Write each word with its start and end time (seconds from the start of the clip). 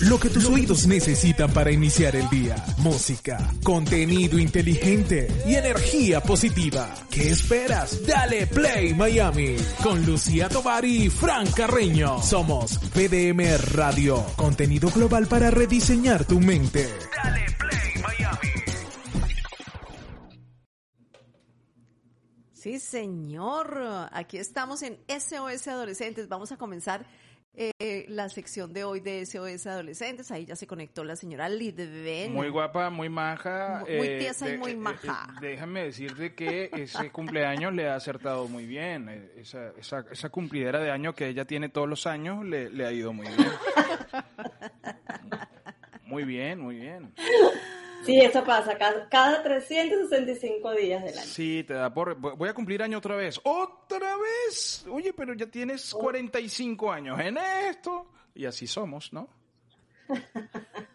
Lo 0.00 0.18
que 0.18 0.30
tus 0.30 0.46
oídos 0.46 0.86
necesitan 0.86 1.52
para 1.52 1.70
iniciar 1.70 2.16
el 2.16 2.26
día. 2.30 2.56
Música, 2.78 3.52
contenido 3.62 4.38
inteligente 4.38 5.28
y 5.46 5.56
energía 5.56 6.22
positiva. 6.22 6.88
¿Qué 7.10 7.28
esperas? 7.28 8.06
Dale 8.06 8.46
Play 8.46 8.94
Miami 8.94 9.56
con 9.82 10.06
Lucía 10.06 10.48
Tovar 10.48 10.86
y 10.86 11.10
Fran 11.10 11.46
Carreño. 11.52 12.22
Somos 12.22 12.78
PDM 12.78 13.58
Radio, 13.74 14.24
contenido 14.36 14.88
global 14.90 15.26
para 15.26 15.50
rediseñar 15.50 16.24
tu 16.24 16.40
mente. 16.40 16.88
Dale 17.22 17.46
Play 17.58 18.02
Miami. 18.02 18.48
Sí, 22.54 22.78
señor. 22.78 24.08
Aquí 24.12 24.38
estamos 24.38 24.82
en 24.82 24.98
SOS 25.08 25.68
Adolescentes. 25.68 26.26
Vamos 26.28 26.52
a 26.52 26.56
comenzar 26.56 27.04
eh, 27.52 28.06
la 28.08 28.28
sección 28.28 28.72
de 28.72 28.84
hoy 28.84 29.00
de 29.00 29.26
SOS 29.26 29.66
Adolescentes. 29.66 30.30
Ahí 30.30 30.46
ya 30.46 30.56
se 30.56 30.66
conectó 30.66 31.04
la 31.04 31.16
señora 31.16 31.48
Lidven. 31.48 32.32
Muy 32.32 32.48
guapa, 32.48 32.90
muy 32.90 33.08
maja. 33.08 33.84
Muy, 33.86 33.96
muy 33.96 34.18
tiesa 34.18 34.48
y 34.48 34.56
muy 34.56 34.72
eh, 34.72 34.76
maja. 34.76 35.26
Eh, 35.42 35.48
déjame 35.48 35.84
decirte 35.84 36.34
que 36.34 36.70
ese 36.72 37.10
cumpleaños 37.10 37.74
le 37.74 37.88
ha 37.88 37.96
acertado 37.96 38.48
muy 38.48 38.66
bien. 38.66 39.30
Esa, 39.36 39.72
esa, 39.78 40.04
esa, 40.10 40.28
cumplidera 40.28 40.78
de 40.78 40.90
año 40.90 41.14
que 41.14 41.26
ella 41.26 41.44
tiene 41.44 41.68
todos 41.68 41.88
los 41.88 42.06
años 42.06 42.44
le, 42.44 42.70
le 42.70 42.86
ha 42.86 42.92
ido 42.92 43.12
muy 43.12 43.26
bien. 43.26 43.48
muy 46.04 46.24
bien, 46.24 46.60
muy 46.60 46.76
bien. 46.76 47.12
Sí, 48.04 48.18
eso 48.18 48.44
pasa 48.44 48.76
cada, 48.78 49.08
cada 49.08 49.42
365 49.42 50.72
días 50.72 51.04
del 51.04 51.18
año. 51.18 51.26
Sí, 51.26 51.64
te 51.64 51.74
da 51.74 51.92
por... 51.92 52.14
Voy 52.16 52.48
a 52.48 52.54
cumplir 52.54 52.82
año 52.82 52.98
otra 52.98 53.16
vez. 53.16 53.40
¡Otra 53.44 54.16
vez! 54.16 54.86
Oye, 54.90 55.12
pero 55.12 55.34
ya 55.34 55.46
tienes 55.46 55.92
45 55.92 56.92
años 56.92 57.20
en 57.20 57.38
esto. 57.68 58.06
Y 58.34 58.46
así 58.46 58.66
somos, 58.66 59.12
¿no? 59.12 59.28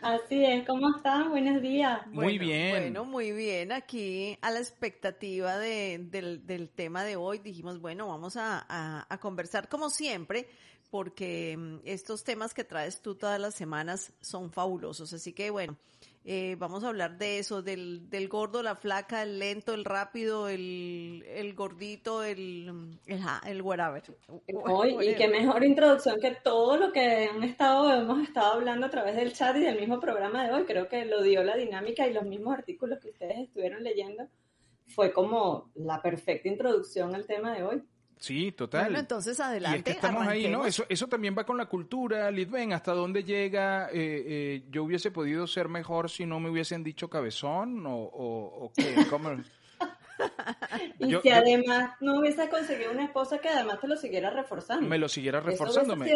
Así 0.00 0.44
es, 0.44 0.64
¿cómo 0.66 0.96
están? 0.96 1.30
Buenos 1.30 1.60
días. 1.60 2.06
Muy 2.06 2.38
bien. 2.38 2.70
Bueno, 2.70 3.04
muy 3.04 3.32
bien. 3.32 3.72
Aquí 3.72 4.38
a 4.40 4.50
la 4.50 4.60
expectativa 4.60 5.58
de, 5.58 5.98
del, 5.98 6.46
del, 6.46 6.70
tema 6.70 7.04
de 7.04 7.16
hoy 7.16 7.38
dijimos, 7.38 7.80
bueno, 7.80 8.06
vamos 8.06 8.36
a, 8.36 8.64
a, 8.68 9.06
a 9.08 9.18
conversar 9.18 9.68
como 9.68 9.90
siempre 9.90 10.48
porque 10.90 11.80
estos 11.84 12.22
temas 12.22 12.54
que 12.54 12.64
traes 12.64 13.02
tú 13.02 13.16
todas 13.16 13.40
las 13.40 13.54
semanas 13.54 14.12
son 14.20 14.50
fabulosos. 14.52 15.12
Así 15.12 15.32
que 15.32 15.50
bueno, 15.50 15.76
eh, 16.28 16.56
vamos 16.58 16.82
a 16.82 16.88
hablar 16.88 17.18
de 17.18 17.38
eso, 17.38 17.62
del, 17.62 18.10
del 18.10 18.28
gordo, 18.28 18.60
la 18.60 18.74
flaca, 18.74 19.22
el 19.22 19.38
lento, 19.38 19.72
el 19.74 19.84
rápido, 19.84 20.48
el, 20.48 21.24
el 21.28 21.54
gordito, 21.54 22.24
el, 22.24 22.98
el, 23.06 23.20
el 23.46 23.62
whatever. 23.62 24.02
Hoy, 24.64 24.96
y 25.08 25.14
qué 25.14 25.28
mejor 25.28 25.64
introducción 25.64 26.18
que 26.20 26.36
todo 26.42 26.76
lo 26.76 26.92
que 26.92 27.28
han 27.32 27.44
estado, 27.44 27.92
hemos 27.92 28.22
estado 28.22 28.54
hablando 28.54 28.86
a 28.86 28.90
través 28.90 29.14
del 29.14 29.32
chat 29.32 29.56
y 29.56 29.60
del 29.60 29.78
mismo 29.78 30.00
programa 30.00 30.44
de 30.44 30.52
hoy. 30.52 30.64
Creo 30.64 30.88
que 30.88 31.04
lo 31.04 31.22
dio 31.22 31.44
la 31.44 31.56
dinámica 31.56 32.08
y 32.08 32.12
los 32.12 32.24
mismos 32.24 32.54
artículos 32.54 32.98
que 32.98 33.10
ustedes 33.10 33.38
estuvieron 33.38 33.84
leyendo. 33.84 34.28
Fue 34.88 35.12
como 35.12 35.70
la 35.76 36.02
perfecta 36.02 36.48
introducción 36.48 37.14
al 37.14 37.26
tema 37.26 37.54
de 37.54 37.62
hoy. 37.62 37.82
Sí, 38.18 38.52
total. 38.52 38.84
Bueno, 38.84 38.98
entonces 38.98 39.38
adelante. 39.40 39.76
Y 39.76 39.78
es 39.78 39.84
que 39.84 39.90
estamos 39.92 40.22
arranquemos. 40.22 40.46
ahí, 40.46 40.52
¿no? 40.52 40.66
Eso, 40.66 40.84
eso 40.88 41.06
también 41.06 41.36
va 41.36 41.44
con 41.44 41.56
la 41.56 41.66
cultura, 41.66 42.30
Lidven, 42.30 42.72
hasta 42.72 42.92
dónde 42.92 43.24
llega. 43.24 43.88
Eh, 43.88 44.24
eh, 44.26 44.62
yo 44.70 44.84
hubiese 44.84 45.10
podido 45.10 45.46
ser 45.46 45.68
mejor 45.68 46.10
si 46.10 46.24
no 46.24 46.40
me 46.40 46.50
hubiesen 46.50 46.82
dicho 46.82 47.10
cabezón 47.10 47.86
o, 47.86 47.94
o, 47.94 48.64
o 48.64 48.72
qué. 48.74 49.06
¿Cómo? 49.10 49.30
y 50.98 51.08
yo, 51.08 51.20
si 51.20 51.30
además 51.30 51.90
yo, 52.00 52.06
no 52.06 52.20
hubiese 52.20 52.48
conseguido 52.48 52.90
una 52.90 53.04
esposa 53.04 53.38
que 53.38 53.48
además 53.48 53.80
te 53.80 53.88
lo 53.88 53.96
siguiera 53.96 54.30
reforzando. 54.30 54.88
Me 54.88 54.98
lo 54.98 55.08
siguiera 55.08 55.40
reforzando, 55.40 55.94
me, 55.96 56.12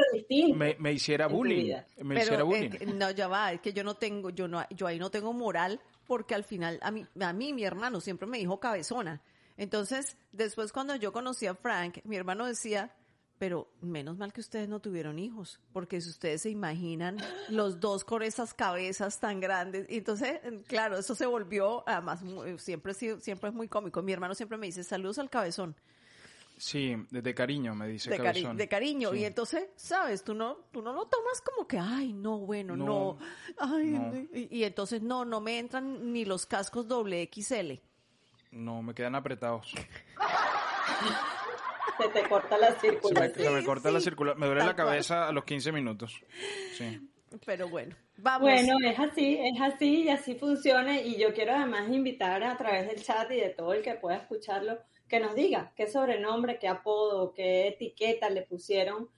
me, 0.54 0.76
me, 0.78 0.92
hiciera 0.92 1.26
bullying. 1.26 1.74
Me 1.98 2.14
Pero, 2.14 2.20
hiciera 2.20 2.42
bullying. 2.44 2.70
Eh, 2.80 2.86
no, 2.86 3.10
ya 3.10 3.28
va, 3.28 3.52
es 3.52 3.60
que 3.60 3.72
yo 3.72 3.84
no 3.84 3.94
tengo, 3.94 4.30
yo 4.30 4.48
no, 4.48 4.64
yo 4.70 4.86
ahí 4.86 4.98
no 4.98 5.10
tengo 5.10 5.32
moral 5.32 5.80
porque 6.06 6.34
al 6.34 6.44
final 6.44 6.78
a 6.82 6.90
mí, 6.90 7.06
a 7.20 7.32
mí 7.32 7.52
mi 7.52 7.64
hermano 7.64 8.00
siempre 8.00 8.26
me 8.26 8.38
dijo 8.38 8.58
cabezona. 8.58 9.20
Entonces, 9.60 10.16
después 10.32 10.72
cuando 10.72 10.96
yo 10.96 11.12
conocí 11.12 11.46
a 11.46 11.54
Frank, 11.54 11.98
mi 12.04 12.16
hermano 12.16 12.46
decía, 12.46 12.96
pero 13.36 13.70
menos 13.82 14.16
mal 14.16 14.32
que 14.32 14.40
ustedes 14.40 14.70
no 14.70 14.80
tuvieron 14.80 15.18
hijos, 15.18 15.60
porque 15.74 16.00
si 16.00 16.08
ustedes 16.08 16.40
se 16.40 16.48
imaginan 16.48 17.18
los 17.50 17.78
dos 17.78 18.02
con 18.02 18.22
esas 18.22 18.54
cabezas 18.54 19.20
tan 19.20 19.38
grandes, 19.38 19.84
y 19.90 19.98
entonces, 19.98 20.40
claro, 20.66 20.96
eso 20.96 21.14
se 21.14 21.26
volvió, 21.26 21.86
además, 21.86 22.22
siempre, 22.56 22.94
siempre 22.94 23.50
es 23.50 23.54
muy 23.54 23.68
cómico. 23.68 24.00
Mi 24.00 24.14
hermano 24.14 24.34
siempre 24.34 24.56
me 24.56 24.64
dice, 24.64 24.82
saludos 24.82 25.18
al 25.18 25.28
cabezón. 25.28 25.76
Sí, 26.56 26.96
de, 27.10 27.20
de 27.20 27.34
cariño, 27.34 27.74
me 27.74 27.86
dice 27.86 28.08
de 28.08 28.16
cabezón. 28.16 28.42
Cari 28.44 28.56
de 28.56 28.68
cariño, 28.68 29.10
sí. 29.12 29.18
y 29.18 29.24
entonces, 29.26 29.68
sabes, 29.76 30.24
tú 30.24 30.32
no, 30.32 30.56
tú 30.72 30.80
no 30.80 30.94
lo 30.94 31.04
tomas 31.04 31.42
como 31.42 31.68
que, 31.68 31.78
ay, 31.78 32.14
no, 32.14 32.38
bueno, 32.38 32.78
no, 32.78 32.86
no 32.86 33.18
ay, 33.58 33.90
no. 33.90 34.16
Y, 34.32 34.48
y 34.58 34.64
entonces, 34.64 35.02
no, 35.02 35.26
no 35.26 35.42
me 35.42 35.58
entran 35.58 36.14
ni 36.14 36.24
los 36.24 36.46
cascos 36.46 36.88
doble 36.88 37.28
XL. 37.30 37.89
No, 38.50 38.82
me 38.82 38.94
quedan 38.94 39.14
apretados. 39.14 39.72
Se 42.00 42.08
te 42.08 42.28
corta 42.28 42.56
la 42.58 42.72
circulación. 42.72 43.32
Se 43.34 43.38
me, 43.38 43.44
se 43.44 43.50
me 43.50 43.64
corta 43.64 43.88
sí, 43.88 43.94
la 43.94 44.00
circulación. 44.00 44.40
Me 44.40 44.46
duele 44.46 44.64
la 44.64 44.74
cabeza 44.74 45.16
cual. 45.16 45.28
a 45.28 45.32
los 45.32 45.44
15 45.44 45.72
minutos. 45.72 46.20
Sí. 46.72 47.10
Pero 47.46 47.68
bueno, 47.68 47.94
vamos. 48.16 48.40
Bueno, 48.40 48.76
es 48.84 48.98
así, 48.98 49.38
es 49.40 49.60
así 49.60 50.02
y 50.04 50.08
así 50.08 50.34
funciona. 50.34 51.00
Y 51.00 51.16
yo 51.16 51.32
quiero 51.32 51.52
además 51.52 51.88
invitar 51.90 52.42
a 52.42 52.56
través 52.56 52.88
del 52.88 53.02
chat 53.02 53.30
y 53.30 53.36
de 53.36 53.50
todo 53.50 53.72
el 53.72 53.82
que 53.82 53.94
pueda 53.94 54.16
escucharlo, 54.16 54.78
que 55.08 55.20
nos 55.20 55.34
diga 55.34 55.72
qué 55.76 55.86
sobrenombre, 55.86 56.58
qué 56.58 56.66
apodo, 56.66 57.32
qué 57.32 57.68
etiqueta 57.68 58.30
le 58.30 58.42
pusieron. 58.42 59.08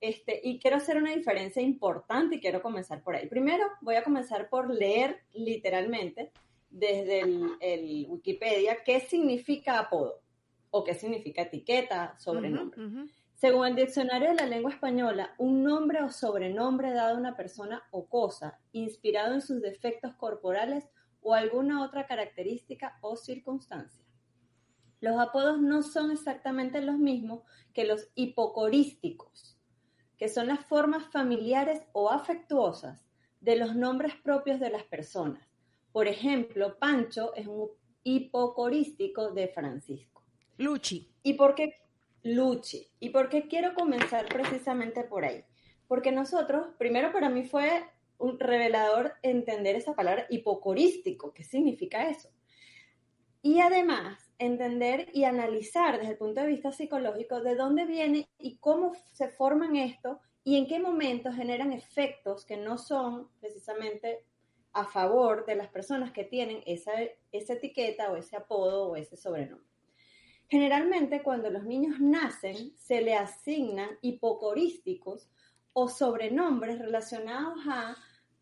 Este, 0.00 0.40
y 0.42 0.58
quiero 0.58 0.78
hacer 0.78 0.96
una 0.96 1.12
diferencia 1.12 1.60
importante 1.60 2.36
y 2.36 2.40
quiero 2.40 2.62
comenzar 2.62 3.02
por 3.02 3.14
ahí. 3.14 3.28
Primero, 3.28 3.66
voy 3.82 3.96
a 3.96 4.02
comenzar 4.02 4.48
por 4.48 4.72
leer 4.72 5.20
literalmente 5.34 6.32
desde 6.70 7.20
el, 7.20 7.50
el, 7.60 8.06
Wikipedia 8.08 8.82
qué 8.84 9.00
significa 9.00 9.78
apodo 9.78 10.22
o 10.70 10.84
qué 10.84 10.94
significa 10.94 11.42
etiqueta, 11.42 12.16
sobrenombre. 12.18 12.80
Uh 12.80 12.84
-huh, 12.84 12.92
uh 12.92 13.06
-huh. 13.06 13.10
Según 13.34 13.66
el 13.66 13.74
diccionario 13.74 14.28
de 14.28 14.34
la 14.34 14.46
lengua 14.46 14.70
española, 14.70 15.34
un 15.38 15.64
nombre 15.64 16.02
o 16.02 16.10
sobrenombre 16.10 16.92
dado 16.92 17.16
a 17.16 17.18
una 17.18 17.36
persona 17.36 17.82
o 17.90 18.06
cosa, 18.06 18.60
inspirado 18.72 19.34
en 19.34 19.40
sus 19.40 19.62
defectos 19.62 20.14
corporales 20.14 20.88
o 21.22 21.34
alguna 21.34 21.82
otra 21.82 22.06
característica 22.06 22.98
o 23.00 23.16
circunstancia. 23.16 24.04
Los 25.00 25.18
apodos 25.18 25.58
no 25.58 25.82
son 25.82 26.10
exactamente 26.10 26.82
los 26.82 26.98
mismos 26.98 27.42
que 27.72 27.84
los 27.84 28.10
hipocorísticos, 28.14 29.58
que 30.18 30.28
son 30.28 30.46
las 30.46 30.60
formas 30.66 31.06
familiares 31.06 31.82
o 31.92 32.10
afectuosas 32.10 33.06
de 33.40 33.56
los 33.56 33.74
nombres 33.74 34.14
propios 34.16 34.60
de 34.60 34.68
las 34.68 34.82
personas. 34.84 35.49
Por 35.92 36.06
ejemplo, 36.06 36.78
Pancho 36.78 37.34
es 37.34 37.46
un 37.46 37.70
hipocorístico 38.02 39.30
de 39.32 39.48
Francisco. 39.48 40.24
Luchi. 40.58 41.10
¿Y 41.22 41.34
por 41.34 41.54
qué 41.54 41.74
Luchi? 42.22 42.86
¿Y 43.00 43.10
por 43.10 43.28
qué 43.28 43.48
quiero 43.48 43.74
comenzar 43.74 44.28
precisamente 44.28 45.04
por 45.04 45.24
ahí? 45.24 45.44
Porque 45.88 46.12
nosotros, 46.12 46.68
primero 46.78 47.12
para 47.12 47.28
mí 47.28 47.44
fue 47.44 47.84
un 48.18 48.38
revelador 48.38 49.14
entender 49.22 49.76
esa 49.76 49.94
palabra 49.94 50.26
hipocorístico, 50.28 51.32
¿qué 51.32 51.42
significa 51.42 52.08
eso? 52.08 52.28
Y 53.42 53.60
además, 53.60 54.30
entender 54.38 55.08
y 55.14 55.24
analizar 55.24 55.98
desde 55.98 56.12
el 56.12 56.18
punto 56.18 56.42
de 56.42 56.48
vista 56.48 56.72
psicológico 56.72 57.40
de 57.40 57.54
dónde 57.54 57.86
viene 57.86 58.28
y 58.38 58.58
cómo 58.58 58.92
se 59.12 59.28
forman 59.28 59.76
esto 59.76 60.20
y 60.44 60.56
en 60.56 60.66
qué 60.66 60.78
momentos 60.78 61.34
generan 61.34 61.72
efectos 61.72 62.44
que 62.44 62.58
no 62.58 62.76
son 62.76 63.30
precisamente 63.40 64.26
a 64.72 64.84
favor 64.84 65.44
de 65.46 65.56
las 65.56 65.68
personas 65.68 66.12
que 66.12 66.24
tienen 66.24 66.62
esa, 66.66 66.92
esa 67.32 67.54
etiqueta 67.54 68.10
o 68.10 68.16
ese 68.16 68.36
apodo 68.36 68.88
o 68.88 68.96
ese 68.96 69.16
sobrenombre. 69.16 69.66
Generalmente 70.48 71.22
cuando 71.22 71.48
los 71.50 71.64
niños 71.64 72.00
nacen 72.00 72.72
se 72.76 73.02
le 73.02 73.14
asignan 73.14 73.90
hipocorísticos 74.02 75.30
o 75.72 75.88
sobrenombres 75.88 76.78
relacionados 76.78 77.58
a 77.68 77.96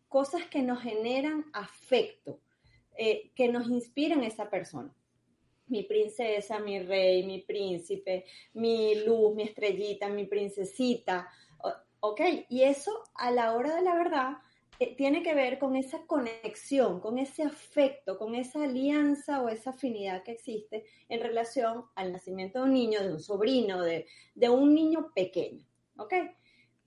cosas 0.07 0.45
que 0.47 0.63
nos 0.63 0.81
generan 0.81 1.45
afecto, 1.53 2.41
eh, 2.97 3.31
que 3.35 3.47
nos 3.47 3.69
inspiran 3.69 4.21
a 4.21 4.27
esa 4.27 4.49
persona. 4.49 4.93
Mi 5.67 5.83
princesa, 5.83 6.59
mi 6.59 6.79
rey, 6.79 7.23
mi 7.27 7.41
príncipe, 7.43 8.25
mi 8.53 9.05
luz, 9.05 9.35
mi 9.35 9.43
estrellita, 9.43 10.09
mi 10.09 10.25
princesita. 10.25 11.29
Ok, 11.99 12.21
y 12.49 12.63
eso 12.63 13.03
a 13.13 13.29
la 13.29 13.53
hora 13.53 13.75
de 13.75 13.83
la 13.83 13.93
verdad 13.93 14.37
tiene 14.97 15.23
que 15.23 15.33
ver 15.33 15.59
con 15.59 15.75
esa 15.75 16.05
conexión, 16.05 17.01
con 17.01 17.17
ese 17.17 17.43
afecto, 17.43 18.17
con 18.17 18.33
esa 18.33 18.63
alianza 18.63 19.41
o 19.41 19.49
esa 19.49 19.71
afinidad 19.71 20.23
que 20.23 20.31
existe 20.31 20.85
en 21.09 21.21
relación 21.21 21.85
al 21.95 22.13
nacimiento 22.13 22.59
de 22.59 22.65
un 22.65 22.73
niño, 22.73 23.01
de 23.01 23.11
un 23.11 23.19
sobrino, 23.19 23.81
de, 23.81 24.05
de 24.35 24.49
un 24.49 24.73
niño 24.73 25.11
pequeño. 25.13 25.65
¿Ok? 25.97 26.13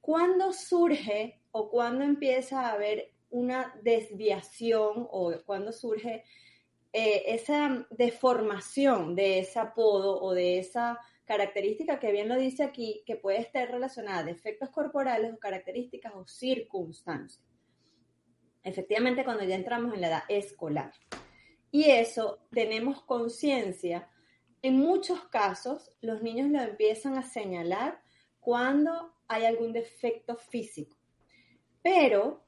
¿Cuándo 0.01 0.53
surge 0.53 1.41
o 1.51 1.69
cuándo 1.69 2.03
empieza 2.05 2.63
a 2.63 2.73
haber 2.73 3.13
una 3.29 3.75
desviación 3.83 5.07
o 5.11 5.35
cuándo 5.45 5.73
surge 5.73 6.25
eh, 6.95 7.25
esa 7.27 7.87
deformación 7.91 9.15
de 9.15 9.41
ese 9.41 9.59
apodo 9.59 10.21
o 10.21 10.33
de 10.35 10.59
esa 10.59 10.99
característica 11.25 11.99
que 11.99 12.13
bien 12.13 12.29
lo 12.29 12.37
dice 12.37 12.63
aquí, 12.63 13.03
que 13.07 13.17
puede 13.17 13.41
estar 13.41 13.71
relacionada 13.71 14.19
a 14.19 14.25
defectos 14.25 14.71
corporales 14.71 15.33
o 15.33 15.39
características 15.39 16.13
o 16.15 16.27
circunstancias. 16.27 17.52
Efectivamente, 18.65 19.25
cuando 19.25 19.45
ya 19.45 19.55
entramos 19.55 19.95
en 19.95 20.01
la 20.01 20.09
edad 20.09 20.23
escolar. 20.29 20.93
Y 21.71 21.91
eso 21.91 22.41
tenemos 22.51 23.03
conciencia. 23.03 24.09
En 24.61 24.79
muchos 24.79 25.25
casos, 25.25 25.91
los 26.01 26.23
niños 26.23 26.51
lo 26.51 26.61
empiezan 26.61 27.17
a 27.17 27.23
señalar 27.23 28.01
cuando 28.41 29.15
hay 29.27 29.47
algún 29.47 29.73
defecto 29.73 30.37
físico. 30.37 30.97
Pero 31.83 32.45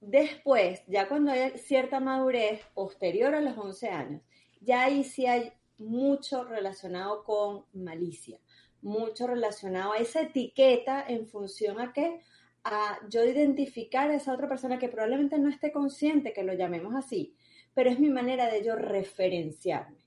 después, 0.00 0.82
ya 0.86 1.08
cuando 1.08 1.32
hay 1.32 1.58
cierta 1.58 1.98
madurez 1.98 2.64
posterior 2.74 3.34
a 3.34 3.40
los 3.40 3.56
11 3.56 3.88
años, 3.88 4.22
ya 4.60 4.84
ahí 4.84 5.02
sí 5.04 5.26
hay 5.26 5.52
mucho 5.78 6.44
relacionado 6.44 7.24
con 7.24 7.64
malicia, 7.72 8.38
mucho 8.82 9.26
relacionado 9.26 9.92
a 9.92 9.98
esa 9.98 10.22
etiqueta 10.22 11.04
en 11.06 11.26
función 11.26 11.80
a 11.80 11.92
que 11.92 12.20
a 12.64 12.98
yo 13.08 13.24
identificar 13.24 14.10
a 14.10 14.16
esa 14.16 14.34
otra 14.34 14.48
persona 14.48 14.78
que 14.78 14.88
probablemente 14.88 15.38
no 15.38 15.48
esté 15.48 15.72
consciente 15.72 16.32
que 16.32 16.42
lo 16.42 16.54
llamemos 16.54 16.94
así, 16.94 17.34
pero 17.74 17.90
es 17.90 17.98
mi 17.98 18.10
manera 18.10 18.50
de 18.50 18.64
yo 18.64 18.74
referenciarme. 18.74 20.04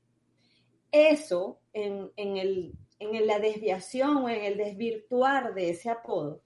Eso 0.91 1.61
en, 1.73 2.11
el, 2.17 2.73
en 2.99 3.27
la 3.27 3.39
desviación 3.39 4.17
o 4.17 4.29
en 4.29 4.43
el 4.43 4.57
desvirtuar 4.57 5.53
de 5.53 5.69
ese 5.69 5.89
apodo 5.89 6.43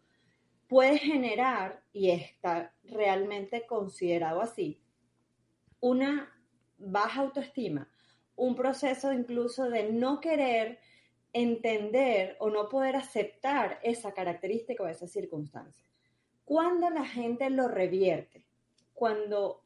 puede 0.68 0.98
generar, 0.98 1.84
y 1.94 2.12
está 2.12 2.74
realmente 2.84 3.66
considerado 3.66 4.42
así, 4.42 4.82
una 5.80 6.32
baja 6.78 7.22
autoestima, 7.22 7.90
un 8.36 8.56
proceso 8.56 9.14
incluso 9.14 9.70
de 9.70 9.92
no 9.92 10.20
querer 10.20 10.80
entender 11.34 12.38
o 12.40 12.50
no 12.50 12.70
poder 12.70 12.96
aceptar 12.96 13.80
esa 13.84 14.14
característica 14.14 14.84
o 14.84 14.88
esa 14.88 15.08
circunstancia. 15.08 15.86
Cuando 16.46 16.90
la 16.90 17.06
gente 17.06 17.50
lo 17.50 17.68
revierte, 17.68 18.46
cuando 18.94 19.64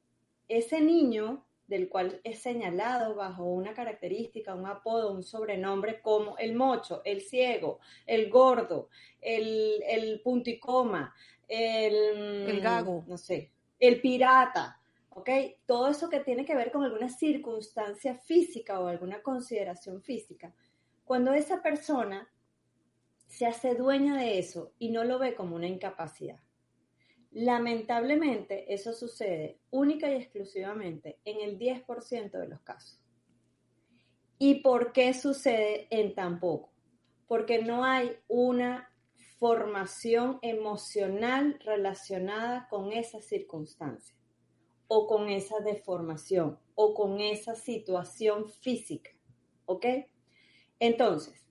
ese 0.47 0.81
niño 0.81 1.45
del 1.67 1.87
cual 1.87 2.19
es 2.23 2.39
señalado 2.39 3.15
bajo 3.15 3.43
una 3.43 3.73
característica, 3.73 4.55
un 4.55 4.65
apodo, 4.65 5.13
un 5.13 5.21
sobrenombre 5.21 6.01
como 6.01 6.35
el 6.37 6.55
mocho, 6.55 7.01
el 7.05 7.21
ciego, 7.21 7.79
el 8.07 8.29
gordo, 8.29 8.89
el, 9.21 9.83
el 9.87 10.19
punticoma, 10.21 11.13
el, 11.47 12.49
el 12.49 12.61
gago, 12.61 13.03
no 13.07 13.17
sé, 13.17 13.51
el 13.79 14.01
pirata, 14.01 14.81
¿ok? 15.09 15.29
Todo 15.67 15.89
eso 15.89 16.09
que 16.09 16.21
tiene 16.21 16.43
que 16.43 16.55
ver 16.55 16.71
con 16.71 16.83
alguna 16.83 17.09
circunstancia 17.09 18.15
física 18.15 18.79
o 18.79 18.87
alguna 18.87 19.21
consideración 19.21 20.01
física. 20.01 20.55
Cuando 21.05 21.33
esa 21.33 21.61
persona 21.61 22.31
se 23.27 23.45
hace 23.45 23.75
dueña 23.75 24.17
de 24.17 24.39
eso 24.39 24.73
y 24.79 24.89
no 24.89 25.03
lo 25.03 25.19
ve 25.19 25.35
como 25.35 25.55
una 25.55 25.67
incapacidad, 25.67 26.39
Lamentablemente, 27.31 28.73
eso 28.73 28.91
sucede 28.91 29.59
única 29.69 30.09
y 30.09 30.15
exclusivamente 30.15 31.19
en 31.25 31.41
el 31.41 31.59
10% 31.59 32.31
de 32.31 32.47
los 32.47 32.59
casos. 32.61 32.99
¿Y 34.39 34.61
por 34.61 34.93
qué 34.93 35.13
sucede 35.13 35.87
en 35.91 36.15
tan 36.15 36.39
poco? 36.39 36.71
Porque 37.27 37.61
no 37.61 37.83
hay 37.83 38.17
una 38.27 38.89
formación 39.37 40.39
emocional 40.41 41.59
relacionada 41.63 42.67
con 42.67 42.91
esa 42.91 43.21
circunstancia 43.21 44.15
o 44.87 45.05
con 45.05 45.29
esa 45.29 45.59
deformación 45.59 46.57
o 46.73 46.95
con 46.95 47.21
esa 47.21 47.53
situación 47.53 48.49
física. 48.49 49.11
¿Ok? 49.65 49.85
Entonces, 50.79 51.45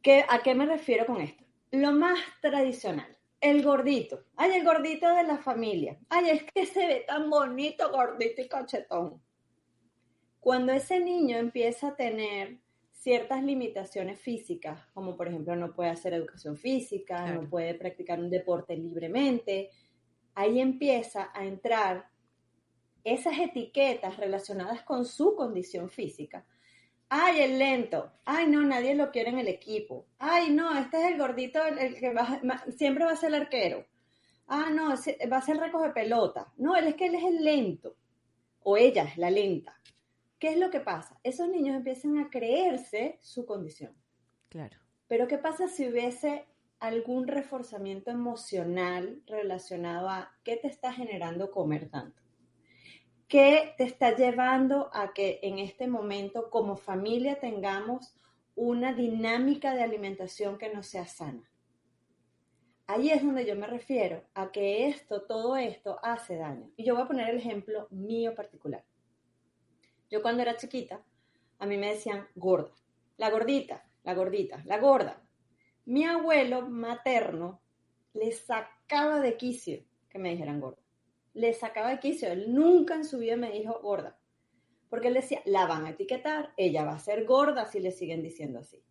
¿qué, 0.00 0.24
¿a 0.26 0.42
qué 0.42 0.54
me 0.54 0.64
refiero 0.64 1.04
con 1.04 1.20
esto? 1.20 1.44
Lo 1.70 1.92
más 1.92 2.18
tradicional 2.40 3.17
el 3.40 3.62
gordito. 3.62 4.24
Ay, 4.36 4.52
el 4.52 4.64
gordito 4.64 5.08
de 5.14 5.22
la 5.22 5.38
familia. 5.38 5.98
Ay, 6.08 6.30
es 6.30 6.44
que 6.44 6.66
se 6.66 6.86
ve 6.86 7.04
tan 7.06 7.30
bonito, 7.30 7.90
gordito 7.90 8.42
y 8.42 8.48
cachetón. 8.48 9.22
Cuando 10.40 10.72
ese 10.72 11.00
niño 11.00 11.36
empieza 11.36 11.88
a 11.88 11.96
tener 11.96 12.58
ciertas 12.92 13.42
limitaciones 13.42 14.20
físicas, 14.20 14.80
como 14.92 15.16
por 15.16 15.28
ejemplo 15.28 15.54
no 15.54 15.74
puede 15.74 15.90
hacer 15.90 16.14
educación 16.14 16.56
física, 16.56 17.32
no 17.32 17.48
puede 17.48 17.74
practicar 17.74 18.18
un 18.18 18.30
deporte 18.30 18.76
libremente, 18.76 19.70
ahí 20.34 20.60
empieza 20.60 21.30
a 21.34 21.44
entrar 21.44 22.08
esas 23.04 23.38
etiquetas 23.38 24.16
relacionadas 24.16 24.82
con 24.82 25.04
su 25.04 25.34
condición 25.36 25.88
física 25.90 26.44
Ay, 27.08 27.40
el 27.40 27.58
lento. 27.58 28.12
Ay, 28.24 28.46
no, 28.48 28.62
nadie 28.62 28.94
lo 28.94 29.10
quiere 29.10 29.30
en 29.30 29.38
el 29.38 29.48
equipo. 29.48 30.06
Ay, 30.18 30.50
no, 30.50 30.76
este 30.78 30.98
es 30.98 31.12
el 31.12 31.18
gordito, 31.18 31.64
el, 31.64 31.94
que 31.94 32.14
siempre 32.76 33.04
va 33.04 33.12
a 33.12 33.16
ser 33.16 33.30
el 33.34 33.42
arquero. 33.42 33.86
Ah, 34.46 34.70
no, 34.70 34.90
va 34.90 35.36
a 35.36 35.42
ser 35.42 35.56
el 35.56 35.60
recoge 35.60 35.90
pelota. 35.90 36.52
No, 36.56 36.76
él 36.76 36.88
es 36.88 36.94
que 36.94 37.06
él 37.06 37.14
es 37.14 37.24
el 37.24 37.44
lento. 37.44 37.96
O 38.62 38.76
ella 38.76 39.04
es 39.04 39.16
la 39.16 39.30
lenta. 39.30 39.78
¿Qué 40.38 40.50
es 40.50 40.58
lo 40.58 40.70
que 40.70 40.80
pasa? 40.80 41.18
Esos 41.22 41.48
niños 41.48 41.76
empiezan 41.76 42.18
a 42.18 42.30
creerse 42.30 43.18
su 43.20 43.44
condición. 43.44 43.94
Claro. 44.48 44.78
Pero 45.06 45.26
¿qué 45.26 45.38
pasa 45.38 45.68
si 45.68 45.88
hubiese 45.88 46.46
algún 46.78 47.26
reforzamiento 47.26 48.10
emocional 48.10 49.22
relacionado 49.26 50.08
a 50.08 50.30
qué 50.44 50.56
te 50.56 50.68
está 50.68 50.92
generando 50.92 51.50
comer 51.50 51.88
tanto? 51.88 52.22
¿Qué 53.28 53.74
te 53.76 53.84
está 53.84 54.16
llevando 54.16 54.88
a 54.90 55.12
que 55.12 55.38
en 55.42 55.58
este 55.58 55.86
momento 55.86 56.48
como 56.48 56.76
familia 56.76 57.38
tengamos 57.38 58.14
una 58.56 58.94
dinámica 58.94 59.74
de 59.74 59.82
alimentación 59.82 60.56
que 60.56 60.72
no 60.72 60.82
sea 60.82 61.06
sana? 61.06 61.46
Ahí 62.86 63.10
es 63.10 63.22
donde 63.22 63.44
yo 63.44 63.54
me 63.54 63.66
refiero 63.66 64.24
a 64.32 64.50
que 64.50 64.88
esto, 64.88 65.24
todo 65.26 65.58
esto 65.58 65.98
hace 66.02 66.36
daño. 66.36 66.70
Y 66.74 66.84
yo 66.84 66.94
voy 66.94 67.02
a 67.02 67.06
poner 67.06 67.28
el 67.28 67.36
ejemplo 67.36 67.86
mío 67.90 68.34
particular. 68.34 68.82
Yo 70.08 70.22
cuando 70.22 70.40
era 70.40 70.56
chiquita, 70.56 71.02
a 71.58 71.66
mí 71.66 71.76
me 71.76 71.90
decían 71.90 72.26
gorda, 72.34 72.72
la 73.18 73.28
gordita, 73.28 73.84
la 74.04 74.14
gordita, 74.14 74.62
la 74.64 74.78
gorda. 74.78 75.22
Mi 75.84 76.06
abuelo 76.06 76.62
materno 76.62 77.60
le 78.14 78.32
sacaba 78.32 79.20
de 79.20 79.36
quicio 79.36 79.84
que 80.08 80.18
me 80.18 80.30
dijeran 80.30 80.60
gorda 80.60 80.87
le 81.38 81.54
sacaba 81.54 81.90
de 81.90 82.00
quicio. 82.00 82.30
Él 82.30 82.52
nunca 82.52 82.94
en 82.94 83.04
su 83.04 83.18
vida 83.18 83.36
me 83.36 83.52
dijo 83.52 83.80
gorda. 83.80 84.18
Porque 84.90 85.08
él 85.08 85.14
decía, 85.14 85.40
la 85.44 85.66
van 85.66 85.86
a 85.86 85.90
etiquetar, 85.90 86.52
ella 86.56 86.84
va 86.84 86.94
a 86.94 86.98
ser 86.98 87.24
gorda 87.24 87.66
si 87.66 87.78
le 87.78 87.92
siguen 87.92 88.22
diciendo 88.22 88.58
así. 88.58 88.82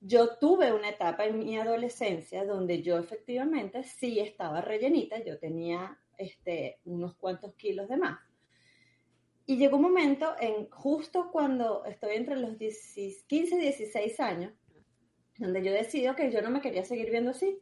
Yo 0.00 0.36
tuve 0.36 0.72
una 0.72 0.90
etapa 0.90 1.24
en 1.24 1.38
mi 1.38 1.56
adolescencia 1.56 2.44
donde 2.44 2.82
yo 2.82 2.98
efectivamente 2.98 3.82
sí 3.82 4.20
estaba 4.20 4.60
rellenita, 4.60 5.22
yo 5.24 5.38
tenía 5.38 5.98
este, 6.18 6.80
unos 6.84 7.16
cuantos 7.16 7.54
kilos 7.54 7.88
de 7.88 7.96
más. 7.96 8.18
Y 9.46 9.56
llegó 9.56 9.76
un 9.76 9.82
momento, 9.82 10.34
en, 10.38 10.68
justo 10.70 11.30
cuando 11.32 11.84
estoy 11.86 12.16
entre 12.16 12.36
los 12.36 12.56
15 12.56 13.00
y 13.30 13.58
16 13.58 14.20
años, 14.20 14.52
donde 15.38 15.62
yo 15.62 15.72
decido 15.72 16.14
que 16.14 16.30
yo 16.30 16.42
no 16.42 16.50
me 16.50 16.60
quería 16.60 16.84
seguir 16.84 17.10
viendo 17.10 17.30
así. 17.30 17.58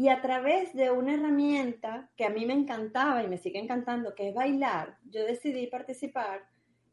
Y 0.00 0.08
a 0.08 0.22
través 0.22 0.72
de 0.72 0.90
una 0.90 1.12
herramienta 1.12 2.08
que 2.16 2.24
a 2.24 2.30
mí 2.30 2.46
me 2.46 2.54
encantaba 2.54 3.22
y 3.22 3.28
me 3.28 3.36
sigue 3.36 3.58
encantando, 3.58 4.14
que 4.14 4.30
es 4.30 4.34
bailar, 4.34 4.96
yo 5.04 5.26
decidí 5.26 5.66
participar 5.66 6.48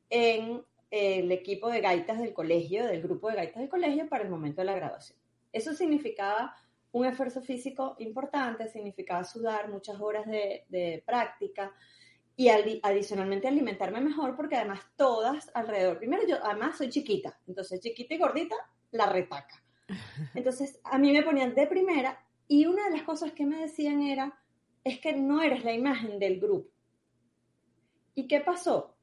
en 0.10 0.62
el 0.92 1.32
equipo 1.32 1.70
de 1.70 1.80
gaitas 1.80 2.20
del 2.20 2.34
colegio, 2.34 2.86
del 2.86 3.02
grupo 3.02 3.30
de 3.30 3.38
gaitas 3.38 3.62
del 3.62 3.70
colegio 3.70 4.10
para 4.10 4.26
el 4.26 4.30
momento 4.30 4.60
de 4.60 4.66
la 4.66 4.76
graduación. 4.76 5.18
Eso 5.54 5.74
significaba 5.74 6.54
un 6.92 7.06
esfuerzo 7.06 7.42
físico 7.42 7.96
importante, 8.00 8.68
significaba 8.68 9.24
sudar 9.24 9.70
muchas 9.70 10.02
horas 10.02 10.26
de, 10.26 11.02
práctica 11.06 11.72
y 12.36 12.50
adicionalmente 12.50 13.48
alimentarme 13.48 14.02
mejor 14.02 14.36
porque 14.36 14.58
además 14.58 14.82
todas 14.98 15.50
alrededor, 15.54 15.98
primero 15.98 16.28
yo 16.28 16.44
además 16.44 16.78
soy 16.78 16.90
chiquita, 16.90 17.40
entonces 17.48 17.80
chiquita 17.80 18.16
y 18.16 18.18
gordita, 18.18 18.58
la 18.92 19.06
retaca. 19.06 19.64
Entonces 20.36 20.82
a 20.84 20.98
mí 20.98 21.14
me 21.14 21.24
ponían 21.24 21.56
de 21.56 21.66
primera 21.66 22.27
y 22.48 22.66
una 22.66 22.86
de 22.86 22.98
las 22.98 23.04
cosas 23.04 23.34
que 23.34 23.46
me 23.46 23.58
decían 23.58 24.02
era, 24.02 24.40
es 24.84 25.00
que 25.00 25.14
no 25.14 25.42
eres 25.42 25.64
la 25.66 25.74
imagen 25.74 26.18
del 26.20 26.40
grupo. 26.40 26.70
¿Y 28.16 28.28
qué 28.28 28.40
pasó? 28.40 28.96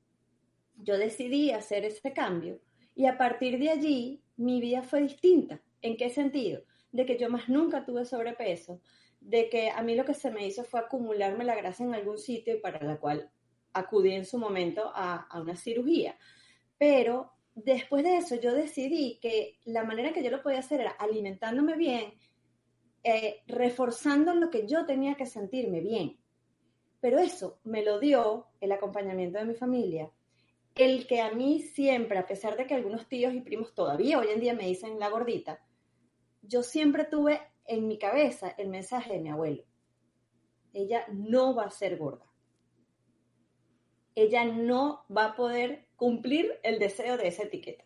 Yo 0.76 0.98
decidí 0.98 1.50
hacer 1.50 1.84
ese 1.84 2.12
cambio 2.12 2.60
y 2.94 3.06
a 3.06 3.18
partir 3.18 3.58
de 3.58 3.70
allí 3.70 4.22
mi 4.36 4.60
vida 4.60 4.82
fue 4.82 5.02
distinta. 5.02 5.60
¿En 5.82 5.96
qué 5.96 6.08
sentido? 6.08 6.62
De 6.90 7.04
que 7.04 7.18
yo 7.18 7.28
más 7.28 7.48
nunca 7.48 7.84
tuve 7.84 8.06
sobrepeso, 8.06 8.80
de 9.20 9.48
que 9.48 9.70
a 9.70 9.82
mí 9.82 9.94
lo 9.94 10.04
que 10.04 10.14
se 10.14 10.30
me 10.30 10.46
hizo 10.46 10.64
fue 10.64 10.80
acumularme 10.80 11.44
la 11.44 11.54
grasa 11.54 11.84
en 11.84 11.94
algún 11.94 12.18
sitio 12.18 12.54
y 12.54 12.60
para 12.60 12.82
la 12.82 12.98
cual 12.98 13.30
acudí 13.72 14.12
en 14.12 14.24
su 14.24 14.38
momento 14.38 14.90
a, 14.94 15.26
a 15.28 15.40
una 15.40 15.56
cirugía. 15.56 16.16
Pero 16.78 17.32
después 17.54 18.02
de 18.04 18.16
eso 18.16 18.36
yo 18.36 18.54
decidí 18.54 19.18
que 19.20 19.58
la 19.64 19.84
manera 19.84 20.12
que 20.12 20.24
yo 20.24 20.30
lo 20.30 20.42
podía 20.42 20.60
hacer 20.60 20.80
era 20.80 20.92
alimentándome 20.92 21.76
bien, 21.76 22.14
eh, 23.04 23.42
reforzando 23.46 24.34
lo 24.34 24.50
que 24.50 24.66
yo 24.66 24.86
tenía 24.86 25.14
que 25.14 25.26
sentirme 25.26 25.80
bien. 25.80 26.18
Pero 27.00 27.18
eso 27.18 27.58
me 27.62 27.84
lo 27.84 28.00
dio 28.00 28.46
el 28.60 28.72
acompañamiento 28.72 29.38
de 29.38 29.44
mi 29.44 29.54
familia 29.54 30.10
el 30.74 31.06
que 31.06 31.20
a 31.20 31.32
mí 31.32 31.60
siempre, 31.60 32.18
a 32.18 32.26
pesar 32.26 32.56
de 32.56 32.66
que 32.66 32.74
algunos 32.74 33.06
tíos 33.08 33.32
y 33.32 33.40
primos 33.40 33.74
todavía 33.74 34.18
hoy 34.18 34.28
en 34.28 34.40
día 34.40 34.54
me 34.54 34.66
dicen 34.66 34.98
la 34.98 35.08
gordita, 35.08 35.64
yo 36.42 36.62
siempre 36.62 37.04
tuve 37.04 37.40
en 37.64 37.86
mi 37.86 37.98
cabeza 37.98 38.54
el 38.58 38.68
mensaje 38.68 39.14
de 39.14 39.20
mi 39.20 39.30
abuelo. 39.30 39.64
Ella 40.72 41.06
no 41.12 41.54
va 41.54 41.64
a 41.64 41.70
ser 41.70 41.96
gorda. 41.96 42.26
Ella 44.16 44.44
no 44.44 45.04
va 45.16 45.26
a 45.26 45.36
poder 45.36 45.86
cumplir 45.96 46.58
el 46.62 46.78
deseo 46.78 47.16
de 47.16 47.28
esa 47.28 47.44
etiqueta. 47.44 47.84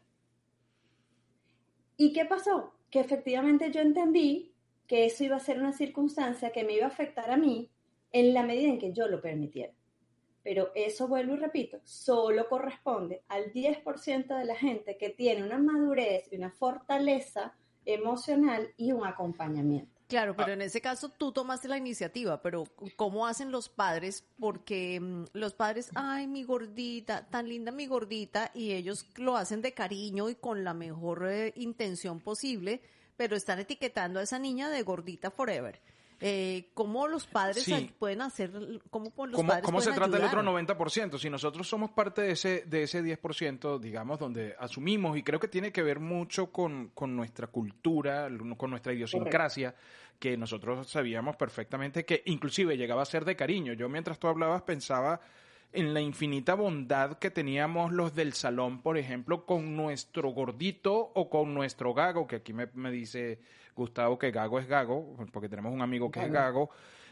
¿Y 1.97 2.13
qué 2.13 2.25
pasó? 2.25 2.73
Que 2.91 3.01
efectivamente 3.01 3.71
yo 3.71 3.81
entendí 3.81 4.55
que 4.89 5.05
eso 5.07 5.23
iba 5.23 5.37
a 5.37 5.41
ser 5.41 5.59
una 5.59 5.73
circunstancia 5.73 6.51
que 6.51 6.65
me 6.65 6.73
iba 6.73 6.87
a 6.87 6.89
afectar 6.89 7.31
a 7.31 7.37
mí 7.37 7.71
en 8.11 8.35
la 8.35 8.43
medida 8.43 8.71
en 8.71 8.79
que 8.79 8.93
yo 8.93 9.07
lo 9.07 9.21
permitiera. 9.21 9.73
Pero 10.43 10.71
eso, 10.75 11.07
vuelvo 11.07 11.35
y 11.35 11.37
repito, 11.37 11.79
solo 11.85 12.49
corresponde 12.49 13.23
al 13.29 13.53
10% 13.53 14.37
de 14.37 14.45
la 14.47 14.57
gente 14.57 14.97
que 14.97 15.11
tiene 15.11 15.45
una 15.45 15.59
madurez 15.59 16.27
y 16.33 16.37
una 16.37 16.51
fortaleza 16.51 17.55
emocional 17.85 18.73
y 18.77 18.93
un 18.93 19.07
acompañamiento. 19.07 19.99
Claro, 20.09 20.35
pero 20.35 20.53
en 20.53 20.63
ese 20.63 20.81
caso 20.81 21.11
tú 21.11 21.33
tomaste 21.33 21.69
la 21.69 21.77
iniciativa, 21.77 22.41
pero 22.41 22.65
¿cómo 22.97 23.27
hacen 23.27 23.53
los 23.53 23.69
padres? 23.69 24.25
Porque 24.41 24.99
mm, 24.99 25.25
los 25.35 25.53
padres, 25.53 25.91
ay, 25.95 26.27
mi 26.27 26.45
gordita, 26.45 27.27
tan 27.29 27.47
linda 27.47 27.73
mi 27.73 27.87
gordita, 27.87 28.51
y 28.55 28.73
ellos 28.73 29.07
lo 29.17 29.37
hacen 29.37 29.61
de 29.61 29.75
cariño 29.75 30.31
y 30.31 30.35
con 30.35 30.65
la 30.65 30.73
mejor 30.73 31.29
eh, 31.29 31.53
intención 31.57 32.21
posible, 32.21 32.81
pero 33.19 33.37
están 33.37 33.59
etiquetando 33.59 34.21
a 34.21 34.23
esa 34.23 34.39
niña 34.39 34.71
de 34.71 34.83
gordita 34.83 35.31
forever. 35.31 35.81
Eh, 36.21 36.71
¿Cómo 36.75 37.07
los 37.07 37.27
padres 37.27 37.69
pueden 37.99 38.23
hacer, 38.23 38.51
cómo 38.91 39.13
los 39.27 39.37
¿Cómo, 39.37 39.49
padres 39.49 39.65
¿Cómo 39.65 39.81
se 39.81 39.93
trata 39.93 40.17
el 40.17 40.25
otro 40.25 40.43
90%? 40.43 41.19
Si 41.19 41.29
nosotros 41.29 41.69
somos 41.69 41.91
parte 41.91 42.23
de 42.23 42.33
ese, 42.33 42.65
de 42.67 42.85
ese 42.85 43.03
10%, 43.03 43.79
digamos, 43.79 44.19
donde 44.19 44.55
asumimos, 44.59 45.17
y 45.17 45.23
creo 45.23 45.39
que 45.39 45.49
tiene 45.49 45.73
que 45.73 45.83
ver 45.83 46.01
mucho 46.01 46.51
con, 46.51 46.89
con 46.95 47.15
nuestra 47.15 47.49
cultura, 47.49 48.29
con 48.57 48.71
nuestra 48.71 48.93
idiosincrasia, 48.93 49.75
que 50.19 50.37
nosotros 50.37 50.89
sabíamos 50.89 51.37
perfectamente 51.37 52.05
que 52.05 52.23
inclusive 52.27 52.77
llegaba 52.77 53.03
a 53.03 53.07
ser 53.07 53.25
de 53.25 53.37
cariño. 53.37 53.73
Yo 53.75 53.89
mientras 53.89 54.19
tú 54.19 54.29
hablabas 54.29 54.63
pensaba 54.63 55.21
en 55.73 55.95
la 55.95 56.01
infinita 56.01 56.55
bondad 56.55 57.19
que 57.19 57.31
teníamos 57.31 57.93
los 57.93 58.15
del 58.15 58.33
salón, 58.33 58.81
por 58.81 58.97
ejemplo, 58.97 59.45
con 59.45 59.77
nuestro 59.77 60.31
gordito 60.31 61.13
o 61.15 61.29
con 61.29 61.55
nuestro 61.55 61.95
gago, 61.95 62.27
que 62.27 62.37
aquí 62.37 62.53
me, 62.53 62.69
me 62.75 62.91
dice 62.91 63.39
Gustavo 63.77 64.19
que 64.19 64.31
gago 64.31 64.59
es 64.59 64.67
gago, 64.67 65.17
porque 65.33 65.49
tenemos 65.49 65.73
un 65.73 65.83
amigo 65.83 66.11
que 66.11 66.25
es 66.25 66.33
gago. 66.33 66.71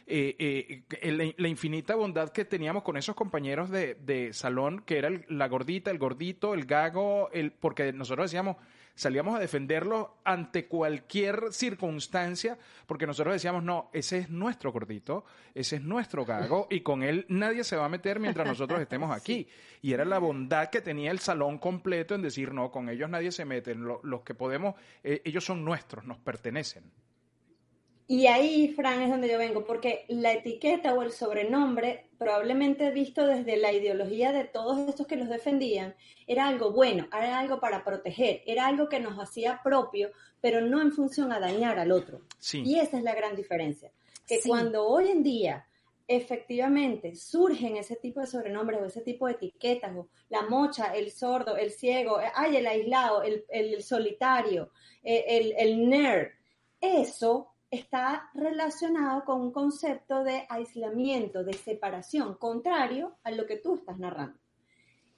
Eh, 0.09 0.85
eh, 1.01 1.35
la, 1.37 1.49
infinita 1.49 1.97
bondad 1.97 2.31
que 2.31 2.45
teníamos 2.45 2.85
con 2.85 2.97
esos 2.97 3.17
compañeros 3.17 3.71
de, 3.71 3.97
de 3.97 4.33
salón, 4.33 4.83
que 4.87 4.99
era 4.99 5.11
la 5.29 5.49
gordita, 5.49 5.91
el 5.91 5.99
gordito, 5.99 6.55
el 6.55 6.65
gago, 6.65 7.29
el, 7.33 7.51
porque 7.51 7.93
nosotros 7.93 8.31
decíamos, 8.31 8.57
salíamos 8.97 9.37
a 9.37 9.39
defenderlo 9.39 10.17
ante 10.25 10.67
cualquier 10.67 11.53
circunstancia, 11.53 12.59
porque 12.87 13.07
nosotros 13.07 13.35
decíamos, 13.35 13.63
no, 13.63 13.91
ese 13.93 14.19
es 14.19 14.31
nuestro 14.31 14.73
gordito, 14.73 15.25
ese 15.55 15.77
es 15.77 15.83
nuestro 15.83 16.25
gago, 16.25 16.67
y 16.71 16.81
con 16.81 17.05
él 17.05 17.27
nadie 17.29 17.63
se 17.63 17.77
va 17.77 17.85
a 17.85 17.89
meter 17.89 18.19
mientras 18.19 18.49
nosotros 18.49 18.81
estemos 18.81 19.11
aquí. 19.17 19.47
Y 19.83 19.93
era 19.93 20.05
la 20.05 20.19
bondad 20.19 20.71
que 20.71 20.81
tenía 20.81 21.13
el 21.13 21.21
salón 21.21 21.59
completo 21.59 22.15
en 22.15 22.23
decir, 22.23 22.53
no, 22.53 22.73
con 22.73 22.89
ellos 22.89 23.09
nadie 23.09 23.31
se 23.31 23.45
mete, 23.45 23.75
los 23.75 24.23
que 24.23 24.35
podemos, 24.35 24.75
eh, 25.05 25.23
ellos 25.25 25.45
son 25.45 25.65
nuestros, 25.65 26.05
nos 26.05 26.19
pertenecen. 26.19 26.91
Y 28.09 28.29
ahí, 28.29 28.69
Fran, 28.69 29.03
es 29.03 29.11
donde 29.11 29.29
yo 29.29 29.37
vengo, 29.37 29.65
porque 29.65 30.05
la 30.09 30.33
etiqueta 30.33 30.95
o 30.95 31.03
el 31.03 31.11
sobrenombre, 31.11 32.09
probablemente 32.19 32.93
visto 32.93 33.27
desde 33.27 33.57
la 33.57 33.73
ideología 33.73 34.31
de 34.31 34.45
todos 34.45 34.79
estos 34.89 35.09
que 35.09 35.17
los 35.17 35.29
defendían, 35.29 35.97
era 36.29 36.47
algo 36.47 36.71
bueno, 36.71 37.09
era 37.09 37.41
algo 37.41 37.59
para 37.59 37.83
proteger, 37.83 38.43
era 38.47 38.67
algo 38.67 38.89
que 38.89 39.01
nos 39.01 39.19
hacía 39.19 39.61
propio, 39.63 40.13
pero 40.41 40.61
no 40.61 40.81
en 40.81 40.93
función 40.93 41.33
a 41.33 41.41
dañar 41.41 41.81
al 41.81 41.91
otro. 41.91 42.21
Y 42.53 42.79
esa 42.79 42.99
es 42.99 43.03
la 43.03 43.15
gran 43.15 43.35
diferencia. 43.35 43.91
Que 44.25 44.41
cuando 44.45 44.87
hoy 44.87 45.09
en 45.09 45.25
día 45.25 45.67
efectivamente 46.07 47.17
surgen 47.17 47.77
ese 47.77 47.97
tipo 47.97 48.21
de 48.21 48.29
sobrenombres 48.29 48.81
o 48.81 48.85
ese 48.85 49.01
tipo 49.01 49.27
de 49.27 49.33
etiquetas, 49.33 49.97
o 49.97 50.09
la 50.29 50.43
mocha, 50.43 50.95
el 50.95 51.11
sordo, 51.11 51.57
el 51.57 51.73
ciego, 51.73 52.21
ay, 52.35 52.57
el 52.57 52.67
aislado, 52.69 53.25
el, 53.25 53.83
solitario, 53.83 54.71
eh, 55.03 55.25
el, 55.27 55.55
el 55.59 55.89
nerd, 55.89 56.29
eso 56.81 57.56
está 57.71 58.31
relacionado 58.35 59.25
con 59.25 59.41
un 59.41 59.53
concepto 59.53 60.23
de 60.23 60.47
aislamiento, 60.49 61.45
de 61.45 61.55
separación, 61.55 62.35
contrario 62.35 63.17
a 63.25 63.31
lo 63.31 63.47
que 63.47 63.57
tú 63.57 63.75
estás 63.75 63.99
narrando. 63.99 64.39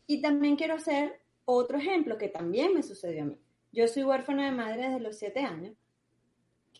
Y 0.07 0.23
también 0.23 0.57
quiero 0.57 0.75
hacer 0.75 1.21
otro 1.45 1.79
ejemplo 1.79 2.19
que 2.19 2.29
también 2.29 2.75
me 2.75 2.83
sucedió 2.83 3.23
a 3.23 3.27
mí. 3.27 3.39
Yo 3.73 3.87
soy 3.87 4.05
huérfana 4.05 4.47
de 4.47 4.53
madre 4.53 4.89
desde 4.89 5.01
los 5.01 5.19
siete 5.19 5.41
años 5.41 5.77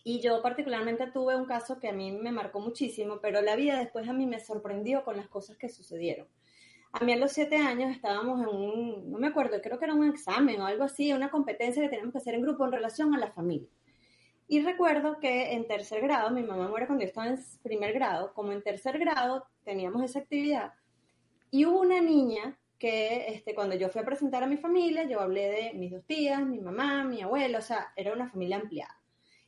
y 0.03 0.21
yo 0.21 0.41
particularmente 0.41 1.11
tuve 1.11 1.35
un 1.35 1.45
caso 1.45 1.79
que 1.79 1.89
a 1.89 1.93
mí 1.93 2.11
me 2.11 2.31
marcó 2.31 2.59
muchísimo, 2.59 3.19
pero 3.21 3.41
la 3.41 3.55
vida 3.55 3.77
después 3.77 4.07
a 4.07 4.13
mí 4.13 4.25
me 4.25 4.39
sorprendió 4.39 5.03
con 5.03 5.17
las 5.17 5.27
cosas 5.27 5.57
que 5.57 5.69
sucedieron. 5.69 6.27
A 6.91 7.03
mí 7.05 7.13
a 7.13 7.17
los 7.17 7.31
siete 7.31 7.57
años 7.57 7.91
estábamos 7.91 8.41
en 8.41 8.47
un, 8.47 9.11
no 9.11 9.19
me 9.19 9.27
acuerdo, 9.27 9.61
creo 9.61 9.77
que 9.77 9.85
era 9.85 9.93
un 9.93 10.09
examen 10.09 10.59
o 10.61 10.65
algo 10.65 10.83
así, 10.83 11.13
una 11.13 11.29
competencia 11.29 11.83
que 11.83 11.89
teníamos 11.89 12.13
que 12.13 12.17
hacer 12.17 12.33
en 12.33 12.41
grupo 12.41 12.65
en 12.65 12.71
relación 12.71 13.13
a 13.13 13.19
la 13.19 13.31
familia. 13.31 13.69
Y 14.51 14.63
recuerdo 14.63 15.19
que 15.19 15.53
en 15.53 15.67
tercer 15.67 16.01
grado, 16.01 16.31
mi 16.31 16.41
mamá 16.41 16.67
muere 16.67 16.87
cuando 16.87 17.03
yo 17.03 17.09
estaba 17.09 17.27
en 17.27 17.37
primer 17.61 17.93
grado, 17.93 18.33
como 18.33 18.51
en 18.51 18.63
tercer 18.63 18.97
grado 18.97 19.45
teníamos 19.63 20.03
esa 20.03 20.19
actividad, 20.19 20.73
y 21.51 21.65
hubo 21.65 21.81
una 21.81 22.01
niña 22.01 22.57
que 22.79 23.27
este, 23.27 23.53
cuando 23.53 23.75
yo 23.75 23.89
fui 23.89 24.01
a 24.01 24.05
presentar 24.05 24.41
a 24.41 24.47
mi 24.47 24.57
familia, 24.57 25.03
yo 25.03 25.19
hablé 25.19 25.51
de 25.51 25.73
mis 25.75 25.91
dos 25.91 26.03
tías, 26.03 26.43
mi 26.43 26.59
mamá, 26.59 27.03
mi 27.03 27.21
abuelo, 27.21 27.59
o 27.59 27.61
sea, 27.61 27.93
era 27.95 28.11
una 28.11 28.27
familia 28.27 28.55
ampliada. 28.55 28.99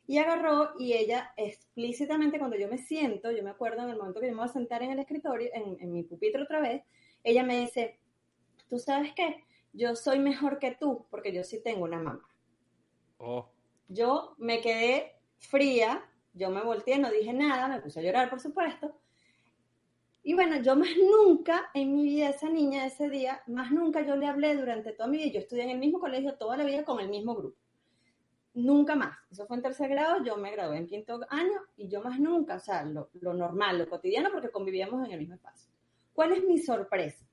Y 0.05 0.19
agarró 0.19 0.73
y 0.77 0.93
ella 0.93 1.33
explícitamente 1.35 2.37
cuando 2.37 2.57
yo 2.57 2.67
me 2.67 2.77
siento, 2.77 3.31
yo 3.31 3.41
me 3.41 3.49
acuerdo 3.49 3.81
en 3.81 3.89
el 3.89 3.97
momento 3.97 4.19
que 4.19 4.27
yo 4.27 4.33
me 4.33 4.41
voy 4.41 4.49
a 4.49 4.53
sentar 4.53 4.83
en 4.83 4.91
el 4.91 4.99
escritorio, 4.99 5.49
en, 5.51 5.77
en 5.79 5.91
mi 5.91 6.03
pupitre 6.03 6.43
otra 6.43 6.61
vez, 6.61 6.83
ella 7.23 7.41
me 7.43 7.59
dice, 7.59 7.99
¿tú 8.69 8.77
sabes 8.77 9.13
qué? 9.15 9.45
Yo 9.73 9.95
soy 9.95 10.19
mejor 10.19 10.59
que 10.59 10.75
tú 10.79 11.07
porque 11.09 11.33
yo 11.33 11.43
sí 11.43 11.59
tengo 11.59 11.85
una 11.85 11.97
mamá. 11.97 12.27
Oh. 13.17 13.49
Yo 13.87 14.35
me 14.37 14.61
quedé 14.61 15.15
fría, 15.37 16.03
yo 16.33 16.49
me 16.49 16.61
volteé, 16.61 16.97
no 16.99 17.11
dije 17.11 17.33
nada, 17.33 17.67
me 17.67 17.81
puse 17.81 17.99
a 17.99 18.03
llorar, 18.03 18.29
por 18.29 18.39
supuesto. 18.39 18.95
Y 20.23 20.33
bueno, 20.35 20.61
yo 20.61 20.75
más 20.75 20.89
nunca 20.97 21.71
en 21.73 21.95
mi 21.95 22.03
vida, 22.03 22.29
esa 22.29 22.49
niña 22.49 22.85
ese 22.85 23.09
día, 23.09 23.41
más 23.47 23.71
nunca 23.71 24.01
yo 24.01 24.15
le 24.15 24.27
hablé 24.27 24.55
durante 24.55 24.93
toda 24.93 25.09
mi 25.09 25.17
vida. 25.17 25.33
Yo 25.33 25.39
estudié 25.39 25.63
en 25.63 25.71
el 25.71 25.79
mismo 25.79 25.99
colegio 25.99 26.35
toda 26.35 26.57
la 26.57 26.63
vida 26.63 26.85
con 26.85 26.99
el 26.99 27.09
mismo 27.09 27.35
grupo. 27.35 27.57
Nunca 28.53 28.95
más. 28.95 29.17
Eso 29.31 29.47
fue 29.47 29.57
en 29.57 29.63
tercer 29.63 29.89
grado, 29.89 30.23
yo 30.23 30.37
me 30.37 30.51
gradué 30.51 30.77
en 30.77 30.85
quinto 30.85 31.19
año 31.29 31.61
y 31.75 31.87
yo 31.87 32.01
más 32.01 32.19
nunca, 32.19 32.55
o 32.55 32.59
sea, 32.59 32.83
lo, 32.83 33.09
lo 33.13 33.33
normal, 33.33 33.79
lo 33.79 33.89
cotidiano, 33.89 34.29
porque 34.31 34.51
convivíamos 34.51 35.05
en 35.05 35.13
el 35.13 35.19
mismo 35.19 35.35
espacio. 35.35 35.71
¿Cuál 36.13 36.33
es 36.33 36.43
mi 36.43 36.59
sorpresa? 36.59 37.25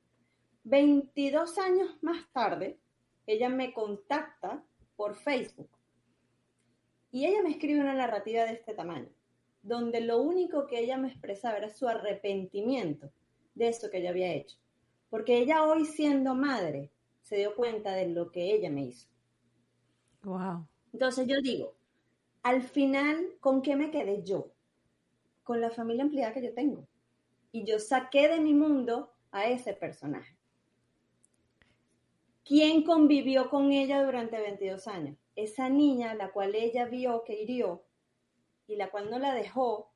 22 0.64 1.58
años 1.58 1.96
más 2.02 2.26
tarde, 2.32 2.78
ella 3.26 3.48
me 3.48 3.72
contacta 3.72 4.62
por 4.96 5.16
Facebook 5.16 5.68
y 7.10 7.26
ella 7.26 7.42
me 7.42 7.50
escribe 7.50 7.80
una 7.80 7.94
narrativa 7.94 8.44
de 8.44 8.52
este 8.52 8.74
tamaño, 8.74 9.08
donde 9.62 10.00
lo 10.00 10.20
único 10.20 10.66
que 10.66 10.80
ella 10.80 10.98
me 10.98 11.08
expresaba 11.08 11.56
era 11.56 11.70
su 11.70 11.88
arrepentimiento 11.88 13.10
de 13.54 13.68
eso 13.68 13.90
que 13.90 13.98
ella 13.98 14.10
había 14.10 14.32
hecho. 14.32 14.58
Porque 15.10 15.38
ella 15.38 15.64
hoy 15.64 15.84
siendo 15.84 16.34
madre 16.34 16.90
se 17.22 17.36
dio 17.36 17.54
cuenta 17.54 17.92
de 17.92 18.08
lo 18.08 18.30
que 18.30 18.52
ella 18.52 18.70
me 18.70 18.84
hizo. 18.84 19.08
Wow. 20.22 20.66
Entonces 20.92 21.26
yo 21.26 21.40
digo, 21.40 21.74
al 22.42 22.62
final, 22.62 23.36
¿con 23.40 23.62
qué 23.62 23.76
me 23.76 23.90
quedé 23.90 24.22
yo? 24.22 24.52
Con 25.42 25.60
la 25.60 25.70
familia 25.70 26.04
ampliada 26.04 26.32
que 26.32 26.42
yo 26.42 26.54
tengo. 26.54 26.86
Y 27.52 27.64
yo 27.64 27.78
saqué 27.78 28.28
de 28.28 28.40
mi 28.40 28.54
mundo 28.54 29.12
a 29.30 29.46
ese 29.46 29.72
personaje. 29.72 30.36
¿Quién 32.44 32.82
convivió 32.82 33.50
con 33.50 33.72
ella 33.72 34.02
durante 34.02 34.40
22 34.40 34.88
años? 34.88 35.16
Esa 35.38 35.68
niña 35.68 36.14
la 36.14 36.32
cual 36.32 36.54
ella 36.54 36.86
vio 36.86 37.22
que 37.24 37.40
hirió 37.40 37.84
y 38.66 38.76
la 38.76 38.90
cual 38.90 39.10
no 39.10 39.18
la 39.18 39.34
dejó 39.34 39.92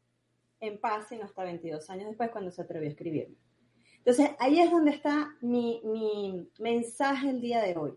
en 0.61 0.81
paz 0.81 1.09
sino 1.09 1.25
hasta 1.25 1.45
22 1.45 1.91
años 1.91 2.09
después 2.09 2.31
cuando 2.31 2.51
se 2.51 2.63
atrevió 2.63 2.89
a 2.89 2.93
escribirme. 2.93 3.37
Entonces, 3.99 4.31
ahí 4.39 4.59
es 4.61 4.71
donde 4.71 4.93
está 4.93 5.37
mi, 5.41 5.81
mi 5.85 6.49
mensaje 6.59 7.31
el 7.31 7.41
día 7.41 7.61
de 7.61 7.77
hoy. 7.77 7.93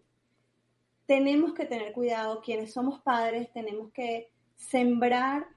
Tenemos 1.07 1.53
que 1.53 1.65
tener 1.65 1.93
cuidado, 1.93 2.41
quienes 2.41 2.73
somos 2.73 3.01
padres, 3.01 3.51
tenemos 3.53 3.91
que 3.91 4.31
sembrar 4.55 5.47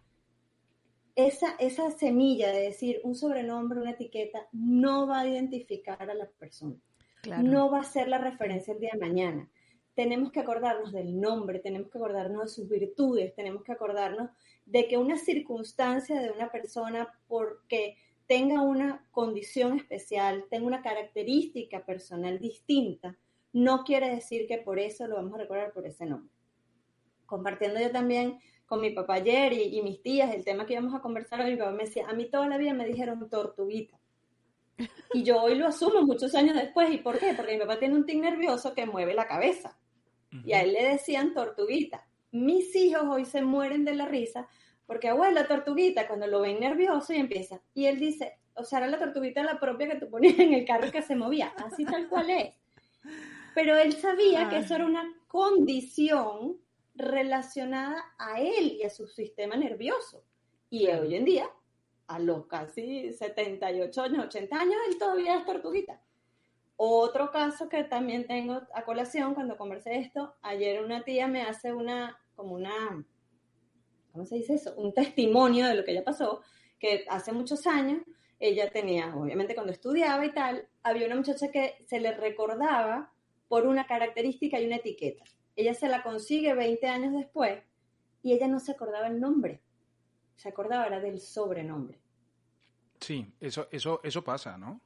esa, 1.17 1.55
esa 1.59 1.91
semilla 1.91 2.51
de 2.51 2.61
decir 2.61 3.01
un 3.03 3.15
sobrenombre, 3.15 3.81
una 3.81 3.91
etiqueta, 3.93 4.47
no 4.53 5.07
va 5.07 5.21
a 5.21 5.29
identificar 5.29 6.11
a 6.11 6.15
la 6.15 6.27
persona. 6.27 6.77
No 7.43 7.71
va 7.71 7.81
a 7.81 7.85
ser 7.85 8.09
la 8.09 8.19
referencia 8.19 8.73
el 8.73 8.81
día 8.81 8.91
de 8.93 9.01
mañana 9.01 9.51
tenemos 9.99 10.31
que 10.31 10.39
acordarnos 10.39 10.93
del 10.93 11.21
nombre, 11.21 11.59
tenemos 11.59 11.91
que 11.91 11.99
acordarnos 11.99 12.43
de 12.43 12.49
sus 12.51 12.69
virtudes, 12.69 13.35
tenemos 13.35 13.65
que 13.65 13.73
acordarnos 13.73 14.31
de 14.65 14.87
que 14.87 14.97
una 14.97 15.19
circunstancia 15.19 16.21
de 16.21 16.31
una 16.31 16.53
persona, 16.53 17.19
porque 17.27 17.97
tenga 18.29 18.63
una 18.63 19.05
condición 19.11 19.77
especial, 19.77 20.45
tenga 20.51 20.69
una 20.69 20.83
característica 20.83 21.85
personal 21.85 22.39
distinta, 22.39 23.19
no 23.53 23.83
quiere 23.83 24.15
decir 24.15 24.47
que 24.47 24.59
por 24.59 24.79
eso 24.79 25.09
lo 25.09 25.17
vamos 25.17 25.35
a 25.35 25.39
recordar 25.39 25.73
por 25.73 25.85
ese 25.85 26.07
nombre. 26.07 26.31
Compartiendo 27.27 27.81
yo 27.81 27.91
también 27.91 28.39
con 28.67 28.81
mi 28.81 28.91
papá 28.91 29.15
ayer 29.15 29.53
y, 29.53 29.83
mis 29.83 30.01
tías 30.01 30.33
el 30.33 30.45
tema 30.45 30.65
que 30.65 30.75
íbamos 30.75 30.95
a 30.95 31.01
conversar 31.01 31.45
mi 31.45 31.57
papá 31.57 31.73
me 31.73 31.87
decía, 31.87 32.07
a 32.07 32.13
mí 32.13 32.31
toda 32.31 32.47
la 32.47 32.57
vida 32.57 32.73
me 32.73 32.87
dijeron 32.87 33.29
tortuguita. 33.29 33.99
Y 35.13 35.25
yo 35.25 35.43
hoy 35.43 35.57
lo 35.57 35.67
asumo 35.67 36.03
muchos 36.03 36.37
años 36.37 36.55
después. 36.55 36.89
¿Y 36.93 36.99
por 36.99 37.19
qué? 37.19 37.35
Porque 37.35 37.55
mi 37.55 37.59
papá 37.59 37.81
tiene 37.81 37.97
un 37.97 38.07
tic 38.07 38.21
nervioso 38.21 38.75
que 38.75 38.87
mueve 38.87 39.13
la 39.13 39.27
cabeza. 39.27 39.77
Y 40.31 40.53
a 40.53 40.63
él 40.63 40.73
le 40.73 40.85
decían 40.85 41.35
tortuguita. 41.35 42.07
Mis 42.31 42.75
hijos 42.77 43.05
hoy 43.09 43.25
se 43.25 43.43
mueren 43.43 43.85
de 43.85 43.95
la 43.95 44.07
risa 44.07 44.49
porque 44.87 45.09
abuela 45.09 45.47
tortuguita 45.47 46.07
cuando 46.07 46.27
lo 46.27 46.41
ven 46.41 46.61
nervioso 46.61 47.13
y 47.13 47.17
empieza. 47.17 47.61
Y 47.75 47.87
él 47.87 47.99
dice, 47.99 48.39
o 48.55 48.65
sea, 48.65 48.79
era 48.79 48.89
la 48.89 48.99
tortuguita 48.99 49.43
la 49.43 49.61
propia 49.61 49.89
que 49.89 49.97
tú 49.97 50.11
ponías 50.11 50.39
en 50.39 50.55
el 50.55 50.65
carro 50.65 50.91
que 50.91 51.03
se 51.03 51.15
movía. 51.15 51.53
Así 51.57 51.85
tal 51.85 52.09
cual 52.09 52.31
es. 52.31 52.55
Pero 53.55 53.77
él 53.77 53.93
sabía 53.95 54.49
que 54.49 54.59
eso 54.59 54.75
era 54.75 54.87
una 54.87 55.05
condición 55.27 56.59
relacionada 56.95 58.03
a 58.19 58.41
él 58.41 58.79
y 58.81 58.83
a 58.83 58.91
su 58.91 59.07
sistema 59.07 59.57
nervioso. 59.57 60.25
Y 60.71 60.87
hoy 60.87 61.15
en 61.15 61.25
día, 61.25 61.51
a 62.07 62.19
los 62.19 62.47
casi 62.47 63.13
78 63.13 64.03
años, 64.03 64.27
80 64.27 64.57
años, 64.57 64.77
él 64.89 64.99
todavía 64.99 65.39
es 65.39 65.45
tortuguita. 65.45 66.01
Otro 66.81 67.33
caso 67.33 67.69
que 67.69 67.83
también 67.83 68.29
tengo 68.29 68.63
a 68.73 68.85
colación 68.85 69.35
cuando 69.35 69.57
conversé 69.57 69.99
esto, 69.99 70.37
ayer 70.43 70.81
una 70.81 71.03
tía 71.03 71.27
me 71.27 71.43
hace 71.43 71.73
una, 71.73 72.17
como 72.37 72.55
una, 72.55 73.05
¿cómo 74.13 74.25
se 74.25 74.37
dice 74.37 74.55
eso? 74.55 74.75
Un 74.77 74.95
testimonio 74.95 75.67
de 75.67 75.75
lo 75.75 75.85
que 75.85 75.91
ella 75.91 76.05
pasó, 76.05 76.41
que 76.79 77.05
hace 77.09 77.33
muchos 77.33 77.67
años 77.67 78.03
ella 78.39 78.71
tenía, 78.71 79.13
obviamente 79.17 79.57
cuando 79.57 79.73
estudiaba 79.73 80.25
y 80.25 80.33
tal, 80.33 80.69
había 80.85 81.07
una 81.07 81.17
muchacha 81.17 81.51
que 81.51 81.85
se 81.85 81.99
le 81.99 82.13
recordaba 82.13 83.13
por 83.49 83.67
una 83.67 83.89
característica 83.89 84.61
y 84.61 84.67
una 84.67 84.77
etiqueta. 84.77 85.25
Ella 85.57 85.75
se 85.75 85.89
la 85.89 86.05
consigue 86.05 86.55
20 86.55 86.87
años 86.87 87.13
después 87.13 87.61
y 88.23 88.35
ella 88.35 88.47
no 88.47 88.61
se 88.61 88.71
acordaba 88.71 89.09
el 89.09 89.19
nombre, 89.19 89.63
se 90.37 90.49
acordaba 90.49 90.87
era 90.87 91.01
del 91.01 91.19
sobrenombre. 91.19 91.99
Sí, 93.01 93.35
eso, 93.41 93.67
eso, 93.73 94.01
eso 94.05 94.23
pasa, 94.23 94.57
¿no? 94.57 94.81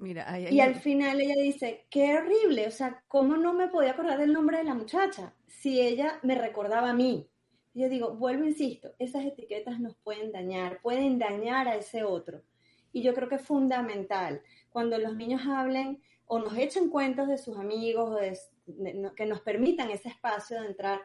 Mira, 0.00 0.38
y 0.38 0.60
al 0.60 0.76
final 0.76 1.20
ella 1.20 1.34
dice, 1.34 1.86
qué 1.90 2.16
horrible, 2.16 2.68
o 2.68 2.70
sea, 2.70 3.02
¿cómo 3.08 3.36
no 3.36 3.52
me 3.52 3.66
podía 3.66 3.90
acordar 3.90 4.18
del 4.18 4.32
nombre 4.32 4.58
de 4.58 4.64
la 4.64 4.74
muchacha 4.74 5.34
si 5.48 5.80
ella 5.80 6.20
me 6.22 6.36
recordaba 6.36 6.90
a 6.90 6.94
mí? 6.94 7.28
Y 7.74 7.82
yo 7.82 7.88
digo, 7.88 8.14
vuelvo, 8.14 8.44
insisto, 8.44 8.94
esas 9.00 9.24
etiquetas 9.24 9.80
nos 9.80 9.96
pueden 9.96 10.30
dañar, 10.30 10.80
pueden 10.82 11.18
dañar 11.18 11.66
a 11.66 11.76
ese 11.76 12.04
otro. 12.04 12.42
Y 12.92 13.02
yo 13.02 13.12
creo 13.12 13.28
que 13.28 13.36
es 13.36 13.42
fundamental 13.42 14.42
cuando 14.70 14.98
los 14.98 15.16
niños 15.16 15.42
hablen 15.46 16.00
o 16.26 16.38
nos 16.38 16.56
echen 16.56 16.90
cuentos 16.90 17.26
de 17.26 17.38
sus 17.38 17.56
amigos, 17.56 18.10
o 18.10 18.14
de, 18.14 18.38
que 19.16 19.26
nos 19.26 19.40
permitan 19.40 19.90
ese 19.90 20.10
espacio 20.10 20.60
de 20.60 20.68
entrar. 20.68 21.00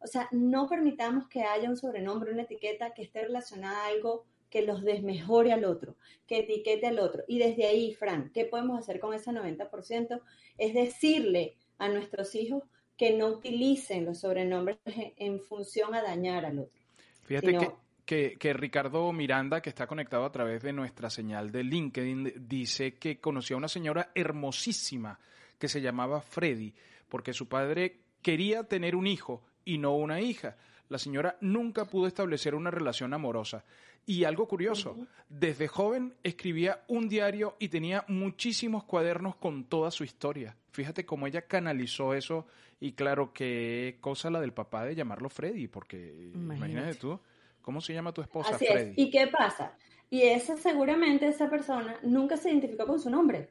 O 0.00 0.06
sea, 0.06 0.28
no 0.32 0.68
permitamos 0.68 1.28
que 1.28 1.44
haya 1.44 1.70
un 1.70 1.76
sobrenombre, 1.76 2.32
una 2.32 2.42
etiqueta 2.42 2.92
que 2.92 3.02
esté 3.02 3.22
relacionada 3.22 3.84
a 3.84 3.86
algo 3.86 4.26
que 4.54 4.62
los 4.62 4.84
desmejore 4.84 5.52
al 5.52 5.64
otro, 5.64 5.96
que 6.28 6.38
etiquete 6.38 6.86
al 6.86 7.00
otro. 7.00 7.24
Y 7.26 7.40
desde 7.40 7.66
ahí, 7.66 7.92
Fran, 7.92 8.30
¿qué 8.32 8.44
podemos 8.44 8.78
hacer 8.78 9.00
con 9.00 9.12
ese 9.12 9.32
90%? 9.32 10.20
Es 10.58 10.74
decirle 10.74 11.56
a 11.78 11.88
nuestros 11.88 12.36
hijos 12.36 12.62
que 12.96 13.16
no 13.16 13.26
utilicen 13.26 14.04
los 14.04 14.20
sobrenombres 14.20 14.78
en 15.16 15.40
función 15.40 15.92
a 15.96 16.04
dañar 16.04 16.44
al 16.44 16.60
otro. 16.60 16.80
Fíjate 17.24 17.58
que, 18.06 18.36
que, 18.38 18.52
Ricardo 18.52 19.12
Miranda, 19.12 19.60
que 19.60 19.70
está 19.70 19.88
conectado 19.88 20.24
a 20.24 20.30
través 20.30 20.62
de 20.62 20.72
nuestra 20.72 21.10
señal 21.10 21.50
de 21.50 21.64
LinkedIn, 21.64 22.46
dice 22.46 22.94
que 22.94 23.18
conoció 23.18 23.56
a 23.56 23.58
una 23.58 23.66
señora 23.66 24.12
hermosísima 24.14 25.18
que 25.58 25.66
se 25.66 25.80
llamaba 25.80 26.20
Freddy 26.20 26.72
porque 27.08 27.32
su 27.32 27.48
padre 27.48 28.02
quería 28.22 28.62
tener 28.62 28.94
un 28.94 29.08
hijo 29.08 29.42
y 29.64 29.78
no 29.78 29.96
una 29.96 30.20
hija. 30.20 30.56
La 30.90 30.98
señora 30.98 31.36
nunca 31.40 31.86
pudo 31.86 32.06
establecer 32.06 32.54
una 32.54 32.70
relación 32.70 33.14
amorosa. 33.14 33.64
Y 34.06 34.24
algo 34.24 34.46
curioso, 34.46 34.96
desde 35.28 35.66
joven 35.66 36.14
escribía 36.22 36.84
un 36.88 37.08
diario 37.08 37.56
y 37.58 37.68
tenía 37.68 38.04
muchísimos 38.08 38.84
cuadernos 38.84 39.36
con 39.36 39.64
toda 39.64 39.90
su 39.90 40.04
historia. 40.04 40.56
Fíjate 40.72 41.06
cómo 41.06 41.26
ella 41.26 41.42
canalizó 41.42 42.14
eso 42.14 42.46
y 42.80 42.92
claro, 42.92 43.32
qué 43.32 43.96
cosa 44.00 44.30
la 44.30 44.40
del 44.40 44.52
papá 44.52 44.84
de 44.84 44.94
llamarlo 44.94 45.30
Freddy, 45.30 45.68
porque 45.68 46.30
imagínate, 46.34 46.96
tú, 46.96 47.18
¿cómo 47.62 47.80
se 47.80 47.94
llama 47.94 48.12
tu 48.12 48.20
esposa 48.20 48.58
Freddy? 48.58 48.92
¿Y 48.96 49.10
qué 49.10 49.28
pasa? 49.28 49.76
Y 50.10 50.22
esa 50.22 50.56
seguramente 50.56 51.26
esa 51.26 51.48
persona 51.48 51.96
nunca 52.02 52.36
se 52.36 52.50
identificó 52.50 52.86
con 52.86 53.00
su 53.00 53.08
nombre. 53.08 53.50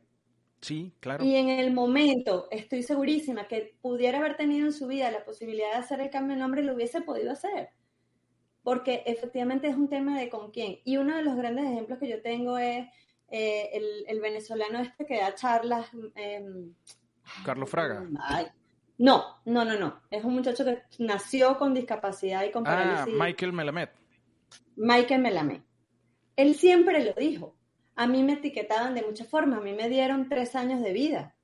Sí, 0.62 0.94
claro. 1.00 1.26
Y 1.26 1.36
en 1.36 1.50
el 1.50 1.74
momento, 1.74 2.48
estoy 2.52 2.84
segurísima 2.84 3.48
que 3.48 3.76
pudiera 3.82 4.20
haber 4.20 4.38
tenido 4.38 4.66
en 4.68 4.72
su 4.72 4.88
vida 4.88 5.12
la 5.12 5.26
posibilidad 5.26 5.72
de 5.72 5.78
hacer 5.78 6.00
el 6.00 6.10
cambio 6.10 6.36
de 6.36 6.42
nombre, 6.42 6.64
lo 6.64 6.74
hubiese 6.74 7.02
podido 7.02 7.32
hacer. 7.32 7.70
Porque 8.64 9.04
efectivamente 9.06 9.68
es 9.68 9.76
un 9.76 9.90
tema 9.90 10.20
de 10.20 10.30
con 10.30 10.52
quién. 10.52 10.80
Y 10.86 10.98
uno 10.98 11.16
de 11.18 11.24
los 11.24 11.36
grandes 11.36 11.66
ejemplos 11.66 12.00
que 12.00 12.10
yo 12.10 12.22
tengo 12.22 12.58
es 12.58 12.88
eh, 13.30 13.70
el, 14.08 14.22
venezolano 14.22 14.80
este 14.80 15.06
que 15.06 15.20
da 15.20 15.36
charlas. 15.36 15.88
Em, 16.16 16.74
Carlos 17.46 17.70
Fraga. 17.70 18.08
no, 18.98 19.24
no, 19.46 19.66
no, 19.66 19.78
no. 19.78 20.02
Es 20.10 20.24
un 20.24 20.36
muchacho 20.36 20.64
que 20.64 20.84
nació 21.00 21.58
con 21.58 21.74
discapacidad 21.74 22.44
y 22.44 22.52
con 22.52 22.66
ah, 22.66 22.72
parálisis. 22.72 23.14
Ah, 23.14 23.26
Michael 23.26 23.54
Melamed. 23.54 23.90
Michael 24.76 25.22
Melamed. 25.22 25.62
Él 26.36 26.56
siempre 26.56 27.04
lo 27.04 27.14
dijo 27.14 27.56
a 27.96 28.08
mí 28.08 28.24
me 28.24 28.34
etiquetaban 28.34 28.96
de 28.96 29.04
muchas 29.04 29.28
formas, 29.28 29.60
a 29.60 29.64
mí 29.64 29.74
me 29.74 29.90
dieron 29.90 30.28
tres 30.28 30.56
años 30.56 30.82
de 30.82 30.94
vida. 30.94 31.36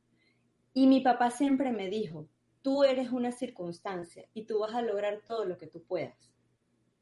Y 0.73 0.87
mi 0.87 1.01
papá 1.01 1.29
siempre 1.31 1.71
me 1.71 1.89
dijo, 1.89 2.27
tú 2.61 2.83
eres 2.83 3.11
una 3.11 3.31
circunstancia 3.31 4.27
y 4.33 4.45
tú 4.45 4.59
vas 4.59 4.73
a 4.73 4.81
lograr 4.81 5.21
todo 5.27 5.45
lo 5.45 5.57
que 5.57 5.67
tú 5.67 5.83
puedas. 5.83 6.31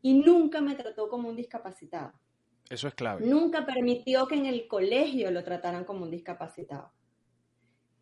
Y 0.02 0.16
nunca 0.16 0.62
me 0.62 0.76
trató 0.76 1.10
como 1.10 1.30
un 1.30 1.36
discapacitado. 1.36 2.14
Eso 2.70 2.88
es 2.88 2.94
clave. 2.96 3.26
Nunca 3.26 3.66
permitió 3.66 4.28
que 4.28 4.36
en 4.36 4.46
el 4.46 4.68
colegio 4.68 5.32
lo 5.32 5.44
trataran 5.44 5.86
como 5.86 6.04
un 6.04 6.12
discapacitado. 6.12 6.92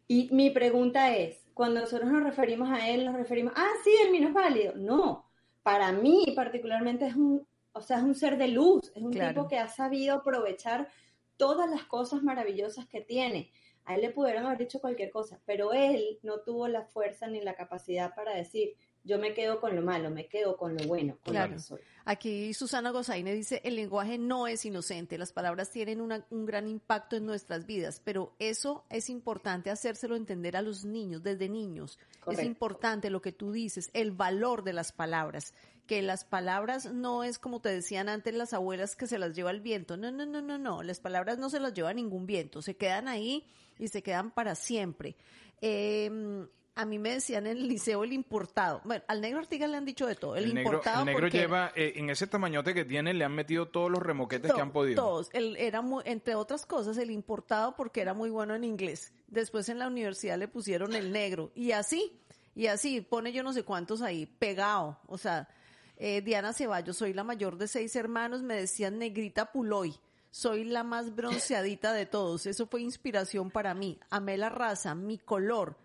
Y 0.07 0.29
mi 0.31 0.49
pregunta 0.49 1.15
es, 1.15 1.47
cuando 1.53 1.81
nosotros 1.81 2.11
nos 2.11 2.23
referimos 2.23 2.69
a 2.69 2.89
él, 2.89 3.05
nos 3.05 3.15
referimos, 3.15 3.53
ah, 3.55 3.71
sí, 3.83 3.91
el 4.03 4.11
mío 4.11 4.27
es 4.27 4.33
válido. 4.33 4.73
No, 4.75 5.29
para 5.63 5.91
mí 5.91 6.33
particularmente 6.35 7.07
es 7.07 7.15
un, 7.15 7.47
o 7.71 7.81
sea, 7.81 7.97
es 7.97 8.03
un 8.03 8.13
ser 8.13 8.37
de 8.37 8.49
luz, 8.49 8.91
es 8.93 9.01
un 9.01 9.11
tipo 9.11 9.47
que 9.47 9.57
ha 9.57 9.67
sabido 9.67 10.15
aprovechar 10.15 10.89
todas 11.37 11.69
las 11.69 11.85
cosas 11.85 12.23
maravillosas 12.23 12.87
que 12.87 13.01
tiene. 13.01 13.51
A 13.83 13.95
él 13.95 14.01
le 14.01 14.11
pudieron 14.11 14.45
haber 14.45 14.59
dicho 14.59 14.79
cualquier 14.79 15.11
cosa, 15.11 15.41
pero 15.45 15.73
él 15.73 16.19
no 16.23 16.39
tuvo 16.41 16.67
la 16.67 16.83
fuerza 16.83 17.27
ni 17.27 17.41
la 17.41 17.55
capacidad 17.55 18.13
para 18.15 18.35
decir, 18.35 18.75
yo 19.05 19.19
me 19.19 19.33
quedo 19.33 19.61
con 19.61 19.75
lo 19.75 19.81
malo, 19.83 20.09
me 20.09 20.27
quedo 20.27 20.57
con 20.57 20.75
lo 20.75 20.83
bueno, 20.87 21.17
con 21.23 21.35
lo 21.35 21.49
que 21.49 21.59
soy. 21.59 21.79
Aquí 22.05 22.53
Susana 22.53 22.89
Gozaine 22.89 23.33
dice, 23.33 23.61
el 23.63 23.75
lenguaje 23.75 24.17
no 24.17 24.47
es 24.47 24.65
inocente, 24.65 25.17
las 25.17 25.31
palabras 25.31 25.71
tienen 25.71 26.01
un 26.01 26.45
gran 26.45 26.67
impacto 26.67 27.15
en 27.15 27.25
nuestras 27.25 27.65
vidas, 27.65 28.01
pero 28.03 28.35
eso 28.39 28.83
es 28.89 29.09
importante 29.09 29.69
hacérselo 29.69 30.15
entender 30.15 30.57
a 30.57 30.61
los 30.61 30.85
niños, 30.85 31.23
desde 31.23 31.47
niños. 31.49 31.99
Es 32.27 32.43
importante 32.43 33.09
lo 33.09 33.21
que 33.21 33.31
tú 33.31 33.51
dices, 33.51 33.89
el 33.93 34.11
valor 34.11 34.63
de 34.63 34.73
las 34.73 34.91
palabras 34.91 35.53
que 35.85 36.01
las 36.01 36.25
palabras 36.25 36.91
no 36.91 37.23
es 37.23 37.37
como 37.37 37.61
te 37.61 37.69
decían 37.69 38.09
antes 38.09 38.33
las 38.33 38.53
abuelas 38.53 38.95
que 38.95 39.05
se 39.05 39.19
las 39.19 39.35
lleva 39.35 39.51
el 39.51 39.61
viento. 39.61 39.97
No, 39.97 40.11
no, 40.11 40.25
no, 40.25 40.41
no, 40.41 40.57
no. 40.57 40.81
Las 40.81 40.99
palabras 40.99 41.37
no 41.37 41.51
se 41.51 41.59
las 41.59 41.73
lleva 41.73 41.93
ningún 41.93 42.25
viento. 42.25 42.63
Se 42.63 42.75
quedan 42.75 43.07
ahí 43.07 43.45
y 43.77 43.87
se 43.89 44.01
quedan 44.01 44.31
para 44.31 44.55
siempre. 44.55 45.15
Em, 45.61 46.47
a 46.75 46.85
mí 46.85 46.99
me 46.99 47.11
decían 47.11 47.47
en 47.47 47.57
el 47.57 47.67
liceo 47.67 48.03
el 48.03 48.11
importado. 48.11 48.81
Bueno, 48.83 49.03
al 49.07 49.21
negro 49.21 49.39
Artigas 49.39 49.69
le 49.69 49.77
han 49.77 49.85
dicho 49.85 50.05
de 50.05 50.15
todo. 50.15 50.35
El, 50.35 50.57
importado. 50.57 50.99
El 50.99 51.05
negro 51.05 51.27
lleva, 51.29 51.71
eh, 51.73 51.93
en 51.95 52.09
ese 52.09 52.27
tamañote 52.27 52.73
que 52.73 52.83
tiene, 52.83 53.13
le 53.13 53.23
han 53.23 53.33
metido 53.33 53.69
todos 53.69 53.89
los 53.89 54.03
remoquetes 54.03 54.53
que 54.53 54.61
han 54.61 54.71
podido. 54.71 55.01
Todos. 55.01 55.29
Él 55.31 55.55
era 55.57 55.81
muy, 55.81 56.03
entre 56.05 56.35
otras 56.35 56.65
cosas, 56.65 56.97
el 56.97 57.11
importado 57.11 57.75
porque 57.75 58.01
era 58.01 58.13
muy 58.13 58.29
bueno 58.29 58.55
en 58.55 58.65
inglés. 58.65 59.13
Después 59.27 59.69
en 59.69 59.79
la 59.79 59.87
universidad 59.87 60.37
le 60.37 60.49
pusieron 60.49 60.93
el 60.93 61.13
negro. 61.13 61.51
Y 61.55 61.71
así, 61.71 62.19
y 62.55 62.67
así, 62.67 62.99
pone 62.99 63.31
yo 63.31 63.41
no 63.41 63.53
sé 63.53 63.63
cuántos 63.63 64.01
ahí, 64.01 64.25
pegado. 64.25 64.99
O 65.07 65.17
sea, 65.17 65.47
eh, 65.95 66.21
Diana 66.21 66.51
Ceballos, 66.51 66.97
soy 66.97 67.13
la 67.13 67.23
mayor 67.23 67.57
de 67.57 67.69
seis 67.69 67.95
hermanos, 67.95 68.43
me 68.43 68.55
decían 68.55 68.99
negrita 68.99 69.53
Puloy. 69.53 69.95
Soy 70.29 70.65
la 70.65 70.83
más 70.83 71.15
bronceadita 71.15 71.93
de 71.93 72.05
todos. 72.05 72.45
Eso 72.45 72.67
fue 72.67 72.81
inspiración 72.81 73.49
para 73.49 73.73
mí. 73.73 73.97
Amé 74.09 74.35
la 74.35 74.49
raza, 74.49 74.93
mi 74.93 75.17
color, 75.17 75.77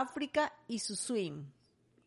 África 0.00 0.52
y 0.68 0.78
su 0.78 0.96
swing. 0.96 1.44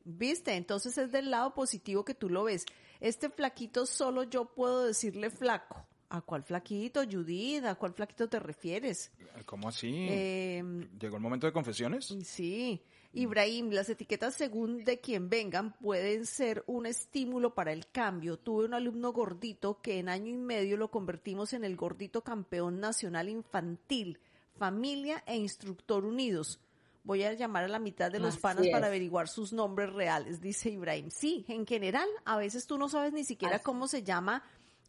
¿Viste? 0.04 0.54
Entonces 0.54 0.98
es 0.98 1.12
del 1.12 1.32
lado 1.32 1.54
positivo 1.54 2.06
que 2.06 2.14
tú 2.14 2.30
lo 2.30 2.44
ves. 2.44 2.66
Este 3.00 3.30
flaquito 3.30 3.86
solo 3.86 4.24
yo 4.24 4.46
puedo 4.46 4.86
decirle 4.86 5.30
flaco. 5.30 5.86
¿A 6.10 6.22
cuál 6.22 6.44
flaquito, 6.44 7.02
Judith? 7.04 7.66
¿A 7.66 7.76
cuál 7.76 7.94
flaquito 7.94 8.30
te 8.30 8.40
refieres? 8.40 9.12
¿Cómo 9.46 9.68
así? 9.68 10.08
Em, 10.08 10.88
¿Llegó 11.00 11.18
el 11.18 11.22
momento 11.22 11.48
de 11.48 11.54
confesiones? 11.54 12.14
Sí. 12.24 12.82
Ibrahim, 13.14 13.72
las 13.72 13.90
etiquetas 13.90 14.36
según 14.36 14.84
de 14.84 15.00
quien 15.00 15.30
vengan 15.30 15.74
pueden 15.74 16.26
ser 16.26 16.64
un 16.68 16.86
estímulo 16.86 17.56
para 17.56 17.72
el 17.72 17.88
cambio. 17.88 18.38
Tuve 18.38 18.66
un 18.66 18.74
alumno 18.74 19.14
gordito 19.14 19.82
que 19.82 20.00
en 20.00 20.10
año 20.10 20.32
y 20.32 20.38
medio 20.38 20.78
lo 20.78 20.92
convertimos 20.92 21.54
en 21.54 21.64
el 21.64 21.76
gordito 21.76 22.22
campeón 22.24 22.80
nacional 22.80 23.30
infantil, 23.30 24.20
familia 24.58 25.24
e 25.26 25.38
instructor 25.38 26.06
unidos. 26.06 26.60
Voy 27.06 27.24
a 27.24 27.32
llamar 27.34 27.64
a 27.64 27.68
la 27.68 27.80
mitad 27.80 28.12
de 28.12 28.20
los 28.20 28.34
Así 28.34 28.40
panas 28.42 28.68
para 28.72 28.88
averiguar 28.88 29.28
sus 29.28 29.54
nombres 29.54 29.94
reales, 29.94 30.42
dice 30.42 30.70
Ibrahim. 30.72 31.10
Sí, 31.12 31.46
en 31.48 31.66
general, 31.66 32.10
a 32.26 32.36
veces 32.36 32.66
tú 32.68 32.78
no 32.78 32.90
sabes 32.90 33.14
ni 33.14 33.24
siquiera 33.24 33.56
Así. 33.58 33.64
cómo 33.64 33.88
se 33.88 34.02
llama, 34.04 34.44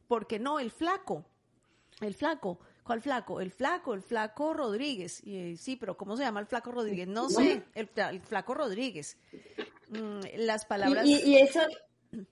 porque 0.08 0.38
no, 0.38 0.58
el 0.58 0.70
flaco. 0.70 1.24
El 2.00 2.14
flaco. 2.14 2.58
¿Cuál 2.82 3.00
flaco? 3.02 3.40
El 3.40 3.50
flaco, 3.50 3.92
el 3.94 4.00
flaco 4.02 4.54
Rodríguez. 4.54 5.20
Y, 5.26 5.36
eh, 5.36 5.56
sí, 5.56 5.76
pero 5.76 5.96
¿cómo 5.96 6.16
se 6.16 6.22
llama 6.22 6.40
el 6.40 6.46
flaco 6.46 6.72
Rodríguez? 6.72 7.06
No 7.08 7.28
sé, 7.28 7.62
el, 7.74 7.88
fla- 7.92 8.10
el 8.10 8.20
flaco 8.20 8.54
Rodríguez. 8.54 9.18
Mm, 9.90 10.20
las 10.38 10.64
palabras... 10.64 11.04
Y, 11.06 11.16
y- 11.16 11.32
y 11.32 11.36
eso, 11.36 11.60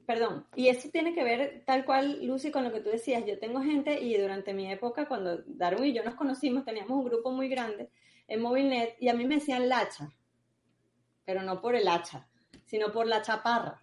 perdón, 0.07 0.47
y 0.57 0.69
eso 0.69 0.89
tiene 0.91 1.15
que 1.15 1.25
ver 1.25 1.63
tal 1.67 1.85
cual, 1.85 2.25
Lucy, 2.25 2.51
con 2.51 2.65
lo 2.65 2.73
que 2.73 2.81
tú 2.81 2.89
decías. 2.89 3.25
Yo 3.27 3.39
tengo 3.39 3.61
gente 3.61 4.01
y 4.01 4.17
durante 4.17 4.55
mi 4.55 4.71
época, 4.73 5.07
cuando 5.09 5.43
Darwin 5.47 5.87
y 5.87 5.93
yo 5.93 6.03
nos 6.05 6.15
conocimos, 6.15 6.65
teníamos 6.65 6.97
un 6.99 7.05
grupo 7.05 7.31
muy 7.33 7.49
grande 7.49 7.91
en 8.29 8.41
Movilnet 8.41 8.97
y 9.01 9.09
a 9.09 9.15
mí 9.15 9.25
me 9.27 9.37
decían 9.37 9.69
Lacha, 9.69 10.11
pero 11.25 11.43
no 11.43 11.61
por 11.61 11.75
el 11.75 11.89
hacha, 11.89 12.29
sino 12.65 12.93
por 12.93 13.07
la 13.07 13.23
chaparra. 13.23 13.83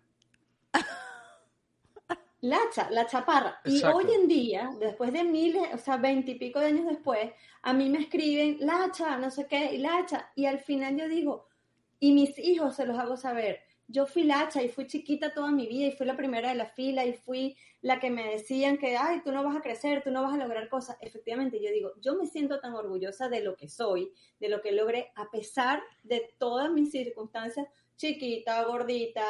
Lacha, 2.42 2.90
la 2.90 3.06
chaparra. 3.06 3.62
Y 3.66 3.84
hoy 3.84 4.12
en 4.14 4.28
día, 4.28 4.72
después 4.80 5.14
de 5.14 5.24
miles, 5.24 5.68
o 5.74 5.78
sea, 5.78 5.98
veintipico 5.98 6.60
de 6.60 6.68
años 6.68 6.88
después, 6.88 7.32
a 7.62 7.74
mí 7.74 7.90
me 7.90 8.00
escriben 8.00 8.58
Lacha, 8.62 9.18
no 9.18 9.30
sé 9.30 9.46
qué, 9.48 9.74
y 9.74 9.78
Lacha. 9.78 10.32
Y 10.36 10.46
al 10.46 10.60
final 10.60 10.98
yo 10.98 11.08
digo, 11.08 11.48
y 12.00 12.14
mis 12.14 12.38
hijos 12.40 12.76
se 12.76 12.86
los 12.86 12.98
hago 12.98 13.16
saber. 13.16 13.62
Yo 13.92 14.06
fui 14.06 14.24
lacha 14.24 14.64
y 14.64 14.70
fui 14.70 14.88
chiquita 14.88 15.34
toda 15.34 15.52
mi 15.52 15.68
vida 15.68 15.88
y 15.88 15.92
fui 15.92 16.06
la 16.06 16.16
primera 16.16 16.48
de 16.48 16.56
la 16.56 16.68
fila 16.68 17.06
y 17.06 17.12
fui 17.12 17.58
la 17.82 18.00
que 18.00 18.10
me 18.10 18.26
decían 18.26 18.78
que, 18.78 18.96
ay, 18.96 19.22
tú 19.22 19.34
no 19.34 19.44
vas 19.44 19.58
a 19.58 19.62
crecer, 19.62 20.02
tú 20.02 20.12
no 20.12 20.22
vas 20.24 20.34
a 20.34 20.38
lograr 20.38 20.70
cosas. 20.70 20.98
Efectivamente, 21.02 21.62
yo 21.62 21.70
digo, 21.72 21.92
yo 22.00 22.16
me 22.16 22.26
siento 22.26 22.62
tan 22.62 22.74
orgullosa 22.74 23.28
de 23.28 23.42
lo 23.42 23.58
que 23.58 23.68
soy, 23.68 24.14
de 24.40 24.48
lo 24.48 24.62
que 24.62 24.72
logré, 24.72 25.12
a 25.16 25.30
pesar 25.30 25.84
de 26.04 26.34
todas 26.38 26.72
mis 26.72 26.92
circunstancias, 26.92 27.68
chiquita, 27.98 28.64
gordita, 28.64 29.26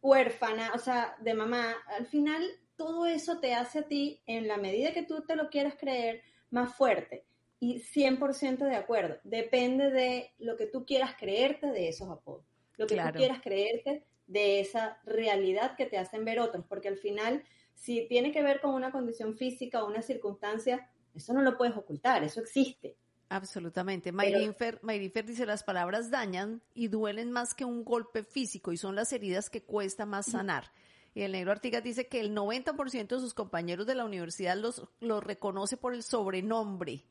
huérfana, 0.00 0.72
o 0.74 0.78
sea, 0.78 1.16
de 1.20 1.34
mamá. 1.34 1.76
Al 1.98 2.06
final, 2.06 2.42
todo 2.76 3.04
eso 3.04 3.40
te 3.40 3.52
hace 3.52 3.80
a 3.80 3.88
ti, 3.88 4.22
en 4.24 4.48
la 4.48 4.56
medida 4.56 4.92
que 4.92 5.02
tú 5.02 5.22
te 5.26 5.36
lo 5.36 5.50
quieras 5.50 5.74
creer, 5.78 6.22
más 6.48 6.74
fuerte. 6.74 7.26
Y 7.58 7.80
100% 7.80 8.64
de 8.64 8.76
acuerdo. 8.76 9.18
Depende 9.22 9.90
de 9.90 10.32
lo 10.38 10.56
que 10.56 10.66
tú 10.66 10.86
quieras 10.86 11.14
creerte 11.18 11.66
de 11.66 11.88
esos 11.88 12.08
apodos. 12.08 12.49
Lo 12.80 12.86
que 12.86 12.94
Claro. 12.94 13.12
tú 13.12 13.18
quieras 13.18 13.40
creerte 13.42 14.04
de 14.26 14.60
esa 14.60 14.98
realidad 15.04 15.76
que 15.76 15.84
te 15.84 15.98
hacen 15.98 16.24
ver 16.24 16.40
otros. 16.40 16.64
Porque 16.66 16.88
al 16.88 16.96
final, 16.96 17.44
si 17.74 18.06
tiene 18.08 18.32
que 18.32 18.42
ver 18.42 18.60
con 18.62 18.72
una 18.74 18.90
condición 18.90 19.36
física 19.36 19.84
o 19.84 19.86
una 19.86 20.00
circunstancia, 20.00 20.88
eso 21.14 21.34
no 21.34 21.42
lo 21.42 21.58
puedes 21.58 21.76
ocultar, 21.76 22.24
eso 22.24 22.40
existe. 22.40 22.96
Absolutamente. 23.28 24.12
Mayrinfer, 24.12 24.80
Mayrinfer 24.82 25.26
dice, 25.26 25.44
las 25.46 25.62
palabras 25.62 26.10
dañan 26.10 26.62
y 26.74 26.88
duelen 26.88 27.30
más 27.30 27.54
que 27.54 27.64
un 27.64 27.84
golpe 27.84 28.24
físico 28.24 28.72
y 28.72 28.76
son 28.76 28.96
las 28.96 29.12
heridas 29.12 29.50
que 29.50 29.62
cuesta 29.62 30.06
más 30.06 30.26
sanar. 30.30 30.72
Y 31.14 31.22
el 31.22 31.32
negro 31.32 31.52
Artigas 31.52 31.82
dice 31.82 32.06
que 32.08 32.20
el 32.20 32.34
90% 32.34 33.08
de 33.16 33.20
sus 33.20 33.34
compañeros 33.34 33.86
de 33.86 33.94
la 33.94 34.04
universidad 34.04 34.56
los, 34.56 34.88
los 35.00 35.22
reconoce 35.22 35.76
por 35.76 35.92
el 35.92 36.02
sobrenombre. 36.02 37.04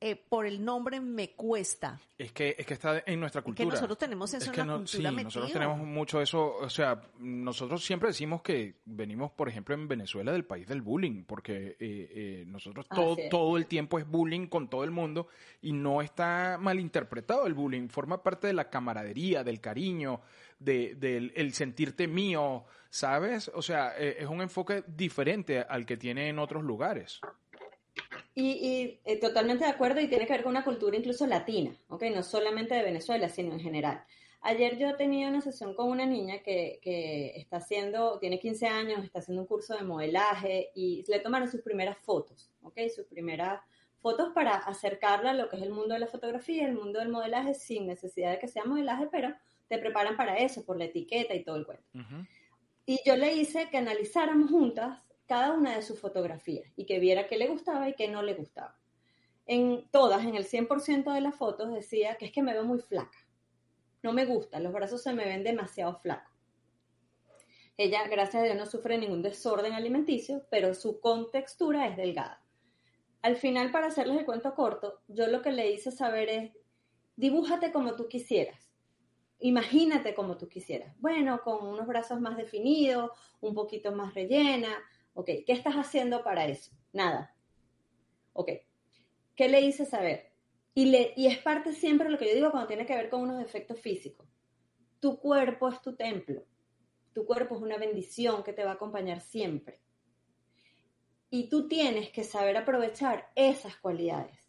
Eh, 0.00 0.16
por 0.16 0.44
el 0.44 0.62
nombre 0.62 1.00
me 1.00 1.30
cuesta. 1.30 1.98
Es 2.18 2.30
que, 2.32 2.54
es 2.58 2.66
que 2.66 2.74
está 2.74 3.02
en 3.06 3.20
nuestra 3.20 3.40
Que 3.40 3.46
cultura. 3.46 3.70
nosotros 3.70 3.96
tenemos 3.96 4.28
eso 4.34 4.38
Es 4.38 4.46
en 4.48 4.52
que 4.52 4.58
la 4.58 4.64
no- 4.66 4.76
cultura 4.78 5.10
sí, 5.10 5.24
nosotros 5.24 5.52
tenemos 5.52 5.78
mucho 5.78 6.20
eso, 6.20 6.56
o 6.56 6.68
sea, 6.68 7.00
nosotros 7.20 7.82
siempre 7.82 8.08
decimos 8.08 8.42
que 8.42 8.80
venimos, 8.84 9.32
por 9.32 9.48
ejemplo, 9.48 9.74
en 9.74 9.88
Venezuela 9.88 10.30
del 10.32 10.44
país 10.44 10.66
del 10.68 10.82
bullying, 10.82 11.24
porque 11.24 11.68
eh, 11.68 11.76
eh, 11.80 12.44
nosotros 12.46 12.86
todo, 12.88 13.12
Así 13.14 13.22
es. 13.22 13.30
todo 13.30 13.56
el 13.56 13.66
tiempo 13.66 13.98
es 13.98 14.06
bullying 14.06 14.46
con 14.48 14.68
todo 14.68 14.84
el 14.84 14.90
mundo 14.90 15.28
y 15.62 15.72
no 15.72 16.02
está 16.02 16.58
malinterpretado 16.60 17.46
el 17.46 17.54
bullying, 17.54 17.88
forma 17.88 18.22
parte 18.22 18.46
de 18.48 18.52
la 18.52 18.68
camaradería, 18.68 19.42
del 19.42 19.60
cariño, 19.60 20.20
de, 20.58 20.96
del 20.96 21.32
el 21.34 21.54
sentirte 21.54 22.08
mío, 22.08 22.64
¿sabes? 22.90 23.50
O 23.54 23.62
sea, 23.62 23.94
eh, 23.98 24.16
es 24.18 24.26
un 24.26 24.42
enfoque 24.42 24.84
diferente 24.86 25.60
al 25.60 25.86
que 25.86 25.96
tiene 25.96 26.28
en 26.28 26.38
otros 26.38 26.62
lugares. 26.62 27.20
Y, 28.34 28.50
y, 28.50 29.00
eh, 29.04 29.20
totalmente 29.20 29.64
de 29.64 29.70
acuerdo 29.70 30.00
y 30.00 30.08
tiene 30.08 30.26
que 30.26 30.32
ver 30.32 30.42
con 30.42 30.50
una 30.50 30.64
cultura 30.64 30.96
incluso 30.96 31.26
latina, 31.26 31.76
¿ok? 31.88 32.04
No 32.12 32.22
solamente 32.22 32.74
de 32.74 32.82
Venezuela, 32.82 33.28
sino 33.28 33.52
en 33.52 33.60
general. 33.60 34.04
Ayer 34.40 34.76
yo 34.76 34.96
tenía 34.96 35.28
una 35.28 35.40
sesión 35.40 35.74
con 35.74 35.88
una 35.88 36.04
niña 36.04 36.40
que, 36.42 36.78
que 36.82 37.32
está 37.36 37.58
haciendo, 37.58 38.18
tiene 38.18 38.38
15 38.38 38.66
años, 38.66 39.04
está 39.04 39.20
haciendo 39.20 39.42
un 39.42 39.48
curso 39.48 39.74
de 39.74 39.84
modelaje 39.84 40.70
y 40.74 41.04
le 41.08 41.20
tomaron 41.20 41.48
sus 41.48 41.62
primeras 41.62 41.96
fotos, 41.98 42.50
¿ok? 42.62 42.78
Sus 42.94 43.06
primeras 43.06 43.60
fotos 44.04 44.32
para 44.34 44.56
acercarla 44.56 45.30
a 45.30 45.34
lo 45.34 45.48
que 45.48 45.56
es 45.56 45.62
el 45.62 45.70
mundo 45.70 45.94
de 45.94 46.00
la 46.00 46.08
fotografía, 46.08 46.66
el 46.66 46.74
mundo 46.74 46.98
del 46.98 47.08
modelaje, 47.08 47.54
sin 47.54 47.86
necesidad 47.86 48.32
de 48.32 48.38
que 48.38 48.48
sea 48.48 48.64
modelaje, 48.64 49.08
pero 49.10 49.34
te 49.66 49.78
preparan 49.78 50.16
para 50.16 50.36
eso, 50.36 50.62
por 50.66 50.76
la 50.76 50.84
etiqueta 50.84 51.34
y 51.34 51.42
todo 51.42 51.56
el 51.56 51.64
cuento. 51.64 51.84
Ujú. 51.94 52.26
Y 52.84 53.00
yo 53.06 53.16
le 53.16 53.32
hice 53.32 53.70
que 53.70 53.78
analizáramos 53.78 54.50
juntas 54.50 54.98
cada 55.26 55.52
una 55.52 55.76
de 55.76 55.82
sus 55.82 56.00
fotografías 56.00 56.72
y 56.76 56.86
que 56.86 56.98
viera 56.98 57.26
qué 57.26 57.36
le 57.36 57.48
gustaba 57.48 57.88
y 57.88 57.94
qué 57.94 58.08
no 58.08 58.22
le 58.22 58.34
gustaba. 58.34 58.78
En 59.46 59.88
todas, 59.90 60.24
en 60.24 60.36
el 60.36 60.44
100% 60.44 61.12
de 61.12 61.20
las 61.20 61.34
fotos 61.34 61.72
decía 61.72 62.16
que 62.16 62.26
es 62.26 62.32
que 62.32 62.42
me 62.42 62.52
veo 62.52 62.64
muy 62.64 62.78
flaca. 62.78 63.18
No 64.02 64.12
me 64.12 64.26
gusta, 64.26 64.60
los 64.60 64.72
brazos 64.72 65.02
se 65.02 65.12
me 65.12 65.24
ven 65.24 65.44
demasiado 65.44 65.96
flacos. 65.96 66.32
Ella, 67.76 68.06
gracias 68.08 68.42
a 68.42 68.44
Dios, 68.44 68.56
no 68.56 68.66
sufre 68.66 68.98
ningún 68.98 69.22
desorden 69.22 69.72
alimenticio, 69.72 70.46
pero 70.50 70.74
su 70.74 71.00
contextura 71.00 71.88
es 71.88 71.96
delgada. 71.96 72.40
Al 73.22 73.36
final, 73.36 73.72
para 73.72 73.88
hacerles 73.88 74.18
el 74.18 74.26
cuento 74.26 74.54
corto, 74.54 75.00
yo 75.08 75.26
lo 75.26 75.42
que 75.42 75.50
le 75.50 75.70
hice 75.70 75.90
saber 75.90 76.28
es, 76.28 76.52
dibújate 77.16 77.72
como 77.72 77.96
tú 77.96 78.06
quisieras 78.08 78.64
imagínate 79.44 80.14
como 80.14 80.38
tú 80.38 80.48
quisieras. 80.48 80.94
Bueno, 81.00 81.42
con 81.42 81.66
unos 81.66 81.86
brazos 81.86 82.18
más 82.18 82.36
definidos, 82.36 83.10
un 83.42 83.54
poquito 83.54 83.92
más 83.92 84.14
rellena. 84.14 84.70
Ok, 85.14 85.26
¿qué 85.46 85.52
estás 85.52 85.74
haciendo 85.74 86.22
para 86.22 86.46
eso? 86.46 86.72
Nada. 86.92 87.34
Ok, 88.32 88.50
¿qué 89.34 89.48
le 89.48 89.60
hice 89.60 89.86
saber? 89.86 90.32
Y, 90.74 90.86
le, 90.86 91.14
y 91.16 91.26
es 91.26 91.38
parte 91.38 91.72
siempre 91.72 92.06
de 92.06 92.12
lo 92.12 92.18
que 92.18 92.28
yo 92.28 92.34
digo 92.34 92.50
cuando 92.50 92.68
tiene 92.68 92.86
que 92.86 92.96
ver 92.96 93.08
con 93.08 93.22
unos 93.22 93.38
defectos 93.38 93.80
físicos. 93.80 94.28
Tu 95.00 95.18
cuerpo 95.18 95.68
es 95.68 95.80
tu 95.80 95.94
templo. 95.94 96.44
Tu 97.12 97.24
cuerpo 97.24 97.56
es 97.56 97.62
una 97.62 97.78
bendición 97.78 98.42
que 98.42 98.52
te 98.52 98.64
va 98.64 98.72
a 98.72 98.74
acompañar 98.74 99.20
siempre. 99.20 99.80
Y 101.30 101.48
tú 101.48 101.68
tienes 101.68 102.10
que 102.10 102.24
saber 102.24 102.56
aprovechar 102.56 103.30
esas 103.36 103.76
cualidades 103.76 104.44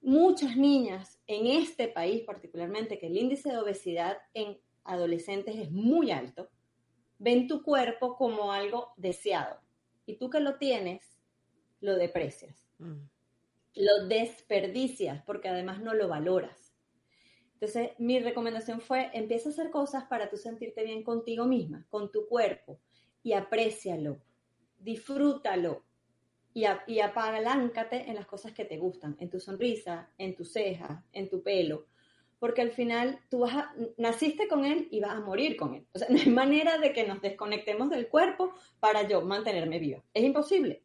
muchas 0.00 0.56
niñas 0.56 1.20
en 1.26 1.46
este 1.46 1.88
país 1.88 2.22
particularmente, 2.24 2.98
que 2.98 3.06
el 3.06 3.16
índice 3.16 3.50
de 3.50 3.58
obesidad 3.58 4.18
en 4.34 4.58
adolescentes 4.84 5.56
es 5.56 5.70
muy 5.70 6.10
alto, 6.10 6.48
ven 7.18 7.46
tu 7.46 7.62
cuerpo 7.62 8.16
como 8.16 8.52
algo 8.52 8.92
deseado. 8.96 9.60
Y 10.08 10.16
tú 10.16 10.30
que 10.30 10.40
lo 10.40 10.56
tienes, 10.56 11.20
lo 11.80 11.94
deprecias, 11.96 12.66
Mm. 12.78 13.02
lo 13.74 14.06
desperdicias 14.08 15.22
porque 15.24 15.48
además 15.50 15.82
no 15.82 15.92
lo 15.92 16.08
valoras. 16.08 16.74
Entonces, 17.52 17.90
mi 17.98 18.18
recomendación 18.18 18.80
fue, 18.80 19.10
empieza 19.12 19.50
a 19.50 19.52
hacer 19.52 19.70
cosas 19.70 20.04
para 20.04 20.30
tú 20.30 20.38
sentirte 20.38 20.82
bien 20.82 21.02
contigo 21.02 21.44
misma, 21.44 21.86
con 21.90 22.10
tu 22.10 22.26
cuerpo, 22.26 22.80
y 23.22 23.34
aprécialo, 23.34 24.18
disfrútalo, 24.78 25.82
y, 26.54 26.64
a- 26.64 26.82
y 26.86 27.00
apaláncate 27.00 28.08
en 28.08 28.14
las 28.14 28.26
cosas 28.26 28.52
que 28.52 28.64
te 28.64 28.78
gustan, 28.78 29.14
en 29.20 29.28
tu 29.28 29.38
sonrisa, 29.38 30.10
en 30.16 30.34
tus 30.34 30.52
cejas, 30.52 31.04
en 31.12 31.28
tu 31.28 31.42
pelo, 31.42 31.86
porque 32.38 32.62
al 32.62 32.70
final 32.70 33.20
tú 33.28 33.40
vas 33.40 33.54
a, 33.54 33.74
naciste 33.96 34.48
con 34.48 34.64
él 34.64 34.88
y 34.90 35.00
vas 35.00 35.12
a 35.12 35.20
morir 35.20 35.56
con 35.56 35.74
él. 35.74 35.86
O 35.92 35.98
sea, 35.98 36.08
no 36.10 36.18
hay 36.18 36.30
manera 36.30 36.78
de 36.78 36.92
que 36.92 37.06
nos 37.06 37.20
desconectemos 37.20 37.90
del 37.90 38.08
cuerpo 38.08 38.52
para 38.80 39.06
yo 39.08 39.22
mantenerme 39.22 39.78
viva. 39.78 40.02
Es 40.14 40.24
imposible. 40.24 40.82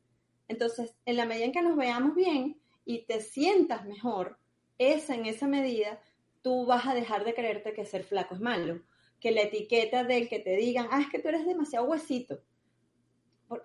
Entonces, 0.48 0.96
en 1.06 1.18
la 1.18 1.26
medida 1.26 1.46
en 1.46 1.52
que 1.52 1.62
nos 1.62 1.78
veamos 1.78 2.16
bien 2.16 2.60
y 2.86 3.06
te 3.06 3.22
sientas 3.22 3.86
mejor, 3.86 4.38
esa 4.78 5.16
en 5.16 5.26
esa 5.26 5.48
medida, 5.48 6.02
tú 6.42 6.66
vas 6.66 6.86
a 6.86 6.94
dejar 6.94 7.24
de 7.24 7.34
creerte 7.34 7.74
que 7.74 7.86
ser 7.86 8.04
flaco 8.04 8.36
es 8.36 8.42
malo, 8.42 8.82
que 9.20 9.32
la 9.32 9.44
etiqueta 9.44 10.04
del 10.04 10.28
que 10.28 10.40
te 10.40 10.56
digan, 10.58 10.88
ah, 10.92 11.02
es 11.02 11.10
que 11.10 11.20
tú 11.20 11.30
eres 11.30 11.46
demasiado 11.46 11.86
huesito. 11.86 12.42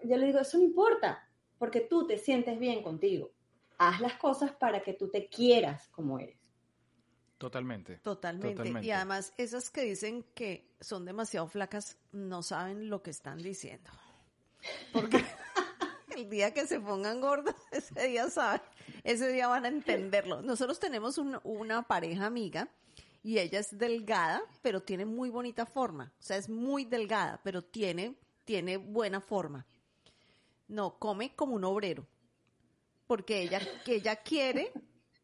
Yo 0.05 0.17
le 0.17 0.27
digo, 0.27 0.39
eso 0.39 0.59
no 0.59 0.65
importa, 0.65 1.29
porque 1.59 1.81
tú 1.81 2.07
te 2.07 2.19
sientes 2.19 2.59
bien 2.59 2.83
contigo. 2.83 3.33
Haz 3.79 4.01
las 4.01 4.15
cosas 4.15 4.53
para 4.53 4.83
que 4.83 4.93
tú 4.93 5.09
te 5.09 5.29
quieras 5.29 5.89
como 5.89 6.19
eres. 6.19 6.38
Totalmente. 7.39 7.99
Totalmente. 7.99 8.51
Totalmente. 8.57 8.87
Y 8.87 8.91
además, 8.91 9.33
esas 9.37 9.71
que 9.71 9.83
dicen 9.83 10.25
que 10.35 10.75
son 10.81 11.05
demasiado 11.05 11.47
flacas 11.47 11.97
no 12.13 12.43
saben 12.43 12.91
lo 12.91 13.03
que 13.03 13.11
están 13.11 13.39
diciendo. 13.39 13.91
Porque 14.93 15.25
el 16.17 16.29
día 16.29 16.53
que 16.53 16.67
se 16.67 16.81
pongan 16.81 17.21
gordas, 17.21 17.55
ese 17.71 18.09
día 18.09 18.29
saben, 18.29 18.61
ese 19.05 19.29
día 19.33 19.47
van 19.49 19.65
a 19.65 19.69
entenderlo. 19.69 20.43
Nosotros 20.43 20.81
tenemos 20.81 21.17
un- 21.19 21.39
una 21.45 21.83
pareja 21.83 22.27
amiga 22.27 22.69
y 23.23 23.39
ella 23.39 23.61
es 23.61 23.77
delgada, 23.79 24.43
pero 24.63 24.83
tiene 24.83 25.05
muy 25.05 25.31
bonita 25.31 25.65
forma. 25.65 26.13
O 26.19 26.23
sea, 26.23 26.37
es 26.39 26.49
muy 26.49 26.85
delgada, 26.85 27.41
pero 27.45 27.63
tiene, 27.63 28.17
tiene 28.45 28.79
buena 28.79 29.21
forma. 29.21 29.65
No, 30.67 30.99
come 30.99 31.35
como 31.37 31.55
un 31.55 31.65
obrero. 31.65 32.07
Porque 33.07 33.43
ella, 33.43 33.61
que 33.85 33.95
ella 33.95 34.17
quiere, 34.17 34.73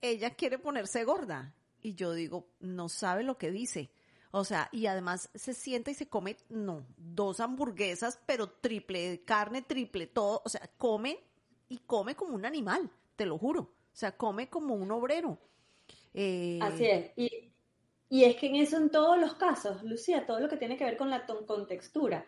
ella 0.00 0.30
quiere 0.30 0.58
ponerse 0.58 1.04
gorda. 1.04 1.52
Y 1.84 1.94
yo 1.94 2.14
digo, 2.14 2.48
no 2.60 2.88
sabe 2.88 3.22
lo 3.22 3.36
que 3.36 3.50
dice. 3.50 3.90
O 4.30 4.42
sea, 4.44 4.68
y 4.72 4.86
además 4.86 5.30
se 5.34 5.52
sienta 5.52 5.90
y 5.90 5.94
se 5.94 6.08
come, 6.08 6.36
no, 6.48 6.86
dos 6.96 7.40
hamburguesas, 7.40 8.18
pero 8.26 8.48
triple 8.48 9.22
carne, 9.24 9.62
triple 9.62 10.06
todo. 10.06 10.40
O 10.44 10.48
sea, 10.48 10.68
come 10.78 11.20
y 11.68 11.78
come 11.78 12.16
como 12.16 12.34
un 12.34 12.46
animal, 12.46 12.90
te 13.16 13.26
lo 13.26 13.38
juro. 13.38 13.60
O 13.60 13.96
sea, 13.96 14.16
come 14.16 14.48
como 14.48 14.74
un 14.74 14.90
obrero. 14.90 15.38
Eh, 16.14 16.58
Así 16.62 16.86
es. 16.86 17.12
Y, 17.16 17.52
y, 18.08 18.24
es 18.24 18.36
que 18.36 18.46
en 18.46 18.56
eso 18.56 18.78
en 18.78 18.90
todos 18.90 19.18
los 19.18 19.34
casos, 19.34 19.84
Lucía, 19.84 20.26
todo 20.26 20.40
lo 20.40 20.48
que 20.48 20.56
tiene 20.56 20.78
que 20.78 20.84
ver 20.84 20.96
con 20.96 21.10
la 21.10 21.26
con 21.26 21.66
textura, 21.68 22.26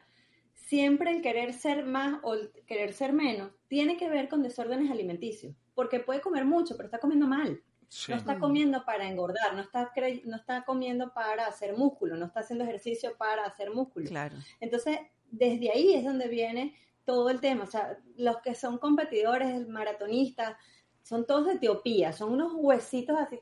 siempre 0.53 1.12
el 1.12 1.23
querer 1.23 1.55
ser 1.55 1.87
más 1.87 2.21
o 2.23 2.35
el 2.35 2.53
querer 2.66 2.92
ser 2.92 3.14
menos 3.14 3.53
tiene 3.69 3.97
que 3.97 4.11
ver 4.11 4.29
con 4.29 4.42
desórdenes 4.42 4.90
alimenticios. 4.90 5.57
Porque 5.75 6.01
puede 6.01 6.21
comer 6.21 6.45
mucho, 6.45 6.77
pero 6.77 6.88
está 6.88 6.99
comiendo 6.99 7.27
mal. 7.27 7.62
No 8.09 8.16
está 8.16 8.38
comiendo 8.38 8.85
para 8.85 9.09
engordar, 9.09 9.55
no 9.55 9.62
está, 9.62 9.92
no 10.25 10.37
está 10.37 10.64
comiendo 10.64 11.12
para 11.12 11.46
hacer 11.46 11.77
músculo, 11.77 12.16
no 12.16 12.27
está 12.27 12.40
haciendo 12.40 12.64
ejercicio 12.64 13.16
para 13.16 13.44
hacer 13.44 13.70
músculo. 13.70 14.07
Claro. 14.07 14.37
Entonces, 14.61 14.99
desde 15.31 15.70
ahí 15.70 15.94
es 15.94 16.05
donde 16.05 16.29
viene 16.29 16.75
todo 17.05 17.31
el 17.31 17.40
tema. 17.40 17.64
O 17.64 17.66
sea, 17.66 17.99
los 18.16 18.38
que 18.38 18.55
son 18.55 18.79
competidores, 18.79 19.66
maratonistas, 19.68 20.57
son 21.03 21.27
todos 21.27 21.46
de 21.46 21.53
Etiopía, 21.55 22.12
son 22.12 22.33
unos 22.33 22.53
huesitos 22.55 23.16
así. 23.16 23.40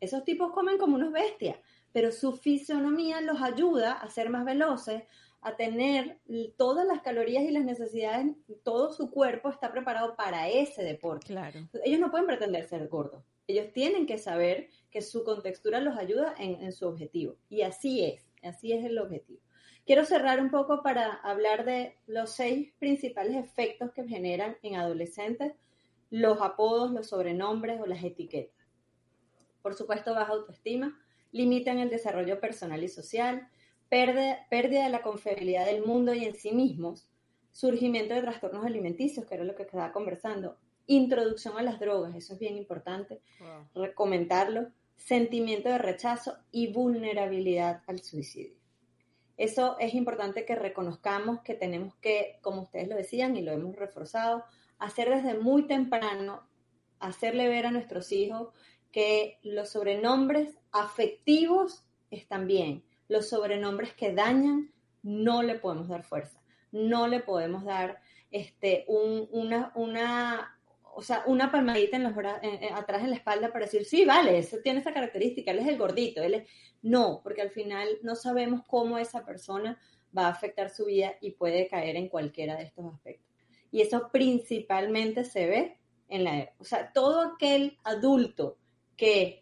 Esos 0.00 0.24
tipos 0.24 0.52
comen 0.52 0.78
como 0.78 0.96
unos 0.96 1.12
bestias, 1.12 1.56
pero 1.92 2.10
su 2.10 2.32
fisionomía 2.32 3.20
los 3.20 3.40
ayuda 3.40 3.92
a 3.92 4.08
ser 4.08 4.30
más 4.30 4.44
veloces, 4.44 5.04
a 5.42 5.56
tener 5.56 6.18
todas 6.56 6.86
las 6.86 7.00
calorías 7.00 7.44
y 7.44 7.50
las 7.50 7.64
necesidades, 7.64 8.36
todo 8.62 8.92
su 8.92 9.10
cuerpo 9.10 9.48
está 9.48 9.72
preparado 9.72 10.14
para 10.16 10.48
ese 10.48 10.82
deporte. 10.82 11.28
Claro. 11.28 11.68
Ellos 11.84 12.00
no 12.00 12.10
pueden 12.10 12.26
pretender 12.26 12.64
ser 12.64 12.88
gordos. 12.88 13.24
Ellos 13.46 13.72
tienen 13.72 14.06
que 14.06 14.18
saber 14.18 14.68
que 14.90 15.02
su 15.02 15.24
contextura 15.24 15.80
los 15.80 15.96
ayuda 15.96 16.34
en, 16.38 16.62
en 16.62 16.72
su 16.72 16.86
objetivo. 16.86 17.36
Y 17.48 17.62
así 17.62 18.04
es, 18.04 18.28
así 18.42 18.72
es 18.72 18.84
el 18.84 18.98
objetivo. 18.98 19.40
Quiero 19.86 20.04
cerrar 20.04 20.40
un 20.40 20.50
poco 20.50 20.82
para 20.82 21.14
hablar 21.14 21.64
de 21.64 21.96
los 22.06 22.30
seis 22.30 22.72
principales 22.78 23.36
efectos 23.36 23.90
que 23.92 24.06
generan 24.06 24.56
en 24.62 24.76
adolescentes 24.76 25.54
los 26.10 26.40
apodos, 26.42 26.90
los 26.90 27.08
sobrenombres 27.08 27.80
o 27.80 27.86
las 27.86 28.04
etiquetas. 28.04 28.66
Por 29.62 29.74
supuesto, 29.74 30.14
baja 30.14 30.32
autoestima, 30.32 30.98
limitan 31.32 31.78
el 31.78 31.90
desarrollo 31.90 32.40
personal 32.40 32.82
y 32.82 32.88
social, 32.88 33.48
pérdida, 33.90 34.84
de 34.84 34.88
la 34.88 35.02
confiabilidad 35.02 35.66
del 35.66 35.84
mundo 35.84 36.14
y 36.14 36.24
en 36.24 36.34
sí 36.34 36.52
mismos, 36.52 37.08
surgimiento 37.52 38.14
de 38.14 38.22
trastornos 38.22 38.64
alimenticios, 38.64 39.26
que 39.26 39.34
era 39.34 39.44
lo 39.44 39.56
que 39.56 39.64
estaba 39.64 39.92
conversando, 39.92 40.56
introducción 40.86 41.58
a 41.58 41.62
las 41.62 41.80
drogas, 41.80 42.14
eso 42.14 42.34
es 42.34 42.38
bien 42.38 42.56
importante, 42.56 43.20
comentarlo, 43.94 44.68
sentimiento 44.96 45.68
de 45.68 45.78
rechazo 45.78 46.36
y 46.52 46.72
vulnerabilidad 46.72 47.82
al 47.86 48.00
suicidio. 48.00 48.56
Eso 49.36 49.76
es 49.78 49.94
importante 49.94 50.44
que 50.44 50.54
reconozcamos 50.54 51.40
que 51.40 51.54
tenemos 51.54 51.94
que, 51.96 52.38
como 52.42 52.62
ustedes 52.62 52.88
lo 52.88 52.96
decían 52.96 53.36
y 53.36 53.42
lo 53.42 53.52
hemos 53.52 53.74
reforzado, 53.74 54.44
hacer 54.78 55.10
desde 55.10 55.38
muy 55.38 55.66
temprano, 55.66 56.46
hacerle 56.98 57.48
ver 57.48 57.66
a 57.66 57.70
nuestros 57.70 58.12
hijos 58.12 58.48
que 58.92 59.38
los 59.42 59.70
sobrenombres 59.70 60.58
afectivos 60.72 61.84
están 62.10 62.46
bien, 62.46 62.84
los 63.10 63.28
sobrenombres 63.28 63.92
que 63.92 64.14
dañan, 64.14 64.72
no 65.02 65.42
le 65.42 65.56
podemos 65.56 65.88
dar 65.88 66.04
fuerza, 66.04 66.40
no 66.70 67.08
le 67.08 67.18
podemos 67.18 67.64
dar 67.64 68.00
este, 68.30 68.84
una, 68.86 69.72
una, 69.74 70.56
o 70.94 71.02
sea, 71.02 71.24
una 71.26 71.50
palmadita 71.50 71.96
en 71.96 72.04
los 72.04 72.12
atrás 72.12 73.02
en 73.02 73.10
la 73.10 73.16
espalda 73.16 73.52
para 73.52 73.64
decir, 73.64 73.84
sí, 73.84 74.04
vale, 74.04 74.40
tiene 74.62 74.78
esa 74.78 74.94
característica, 74.94 75.50
él 75.50 75.58
es 75.58 75.66
el 75.66 75.76
gordito, 75.76 76.22
él 76.22 76.34
es... 76.34 76.48
No, 76.82 77.20
porque 77.24 77.42
al 77.42 77.50
final 77.50 77.98
no 78.02 78.14
sabemos 78.14 78.62
cómo 78.66 78.96
esa 78.96 79.24
persona 79.24 79.76
va 80.16 80.26
a 80.26 80.30
afectar 80.30 80.70
su 80.70 80.84
vida 80.84 81.14
y 81.20 81.32
puede 81.32 81.66
caer 81.66 81.96
en 81.96 82.08
cualquiera 82.08 82.56
de 82.56 82.62
estos 82.62 82.86
aspectos. 82.86 83.28
Y 83.72 83.80
eso 83.80 84.08
principalmente 84.12 85.24
se 85.24 85.46
ve 85.46 85.78
en 86.08 86.22
la... 86.22 86.48
O 86.60 86.64
sea, 86.64 86.92
todo 86.92 87.22
aquel 87.22 87.76
adulto 87.82 88.56
que 88.96 89.39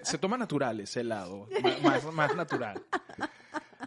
se, 0.04 0.18
toma 0.18 0.38
natural 0.38 0.80
ese 0.82 1.02
helado. 1.02 1.48
Más, 2.14 2.36
natural. 2.36 2.82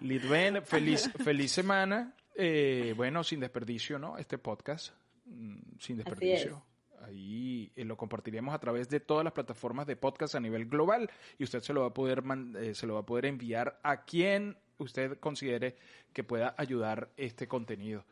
Lidven, 0.01 0.63
feliz, 0.65 1.11
feliz 1.23 1.53
semana. 1.53 2.15
Eh, 2.35 2.95
bueno, 2.97 3.23
sin 3.23 3.41
desperdicio, 3.41 3.99
¿no? 3.99 4.19
Este 4.19 4.39
podcast. 4.39 4.95
Mm, 5.27 5.79
sin 5.79 5.97
desperdicio. 5.99 6.65
Ahí 7.03 7.73
eh, 7.75 7.85
lo 7.85 7.97
compartiremos 7.97 8.55
a 8.55 8.59
través 8.59 8.89
de 8.89 9.01
todas 9.01 9.25
las 9.25 9.33
plataformas 9.33 9.87
de 9.87 9.97
podcast 9.97 10.35
a 10.37 10.41
nivel 10.41 10.67
global 10.67 11.11
y 11.37 11.45
usted 11.45 11.61
se 11.61 11.73
lo 11.73 11.81
va 11.83 11.89
a 11.89 11.95
poder 11.95 12.23
eh, 12.59 12.75
se 12.75 12.87
lo 12.87 12.95
va 12.95 13.01
a 13.01 13.07
poder 13.07 13.27
enviar 13.27 13.81
a 13.83 14.05
quien 14.05 14.57
usted 14.79 15.19
considere 15.19 15.77
que 16.13 16.25
pueda 16.25 16.55
ayudar 16.59 17.11
este 17.17 17.49
contenido. 17.49 18.05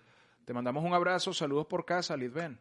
Te 0.45 0.53
mandamos 0.53 0.85
un 0.85 0.93
abrazo, 0.93 1.33
saludos 1.33 1.67
por 1.67 1.85
casa, 1.85 2.17
Lidven. 2.17 2.59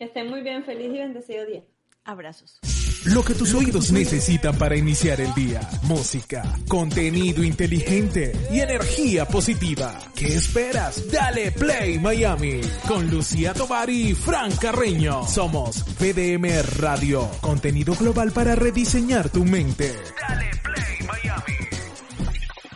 Que 0.00 0.06
estén 0.06 0.30
muy 0.30 0.40
bien, 0.40 0.64
feliz 0.64 0.90
y 0.94 0.98
bendecido 0.98 1.44
día. 1.44 1.62
Abrazos. 2.04 2.58
Lo 3.04 3.22
que 3.22 3.34
tus 3.34 3.52
oídos 3.52 3.92
necesitan 3.92 4.56
para 4.56 4.74
iniciar 4.74 5.20
el 5.20 5.34
día. 5.34 5.60
Música, 5.82 6.42
contenido 6.68 7.44
inteligente 7.44 8.32
y 8.50 8.60
energía 8.60 9.26
positiva. 9.26 9.98
¿Qué 10.16 10.28
esperas? 10.36 11.06
Dale 11.12 11.52
Play 11.52 11.98
Miami 11.98 12.62
con 12.88 13.10
Lucía 13.10 13.52
Tovar 13.52 13.90
y 13.90 14.14
Fran 14.14 14.56
Carreño. 14.56 15.26
Somos 15.26 15.84
PDM 15.98 16.48
Radio, 16.78 17.30
contenido 17.42 17.94
global 17.94 18.32
para 18.32 18.54
rediseñar 18.54 19.28
tu 19.28 19.44
mente. 19.44 19.92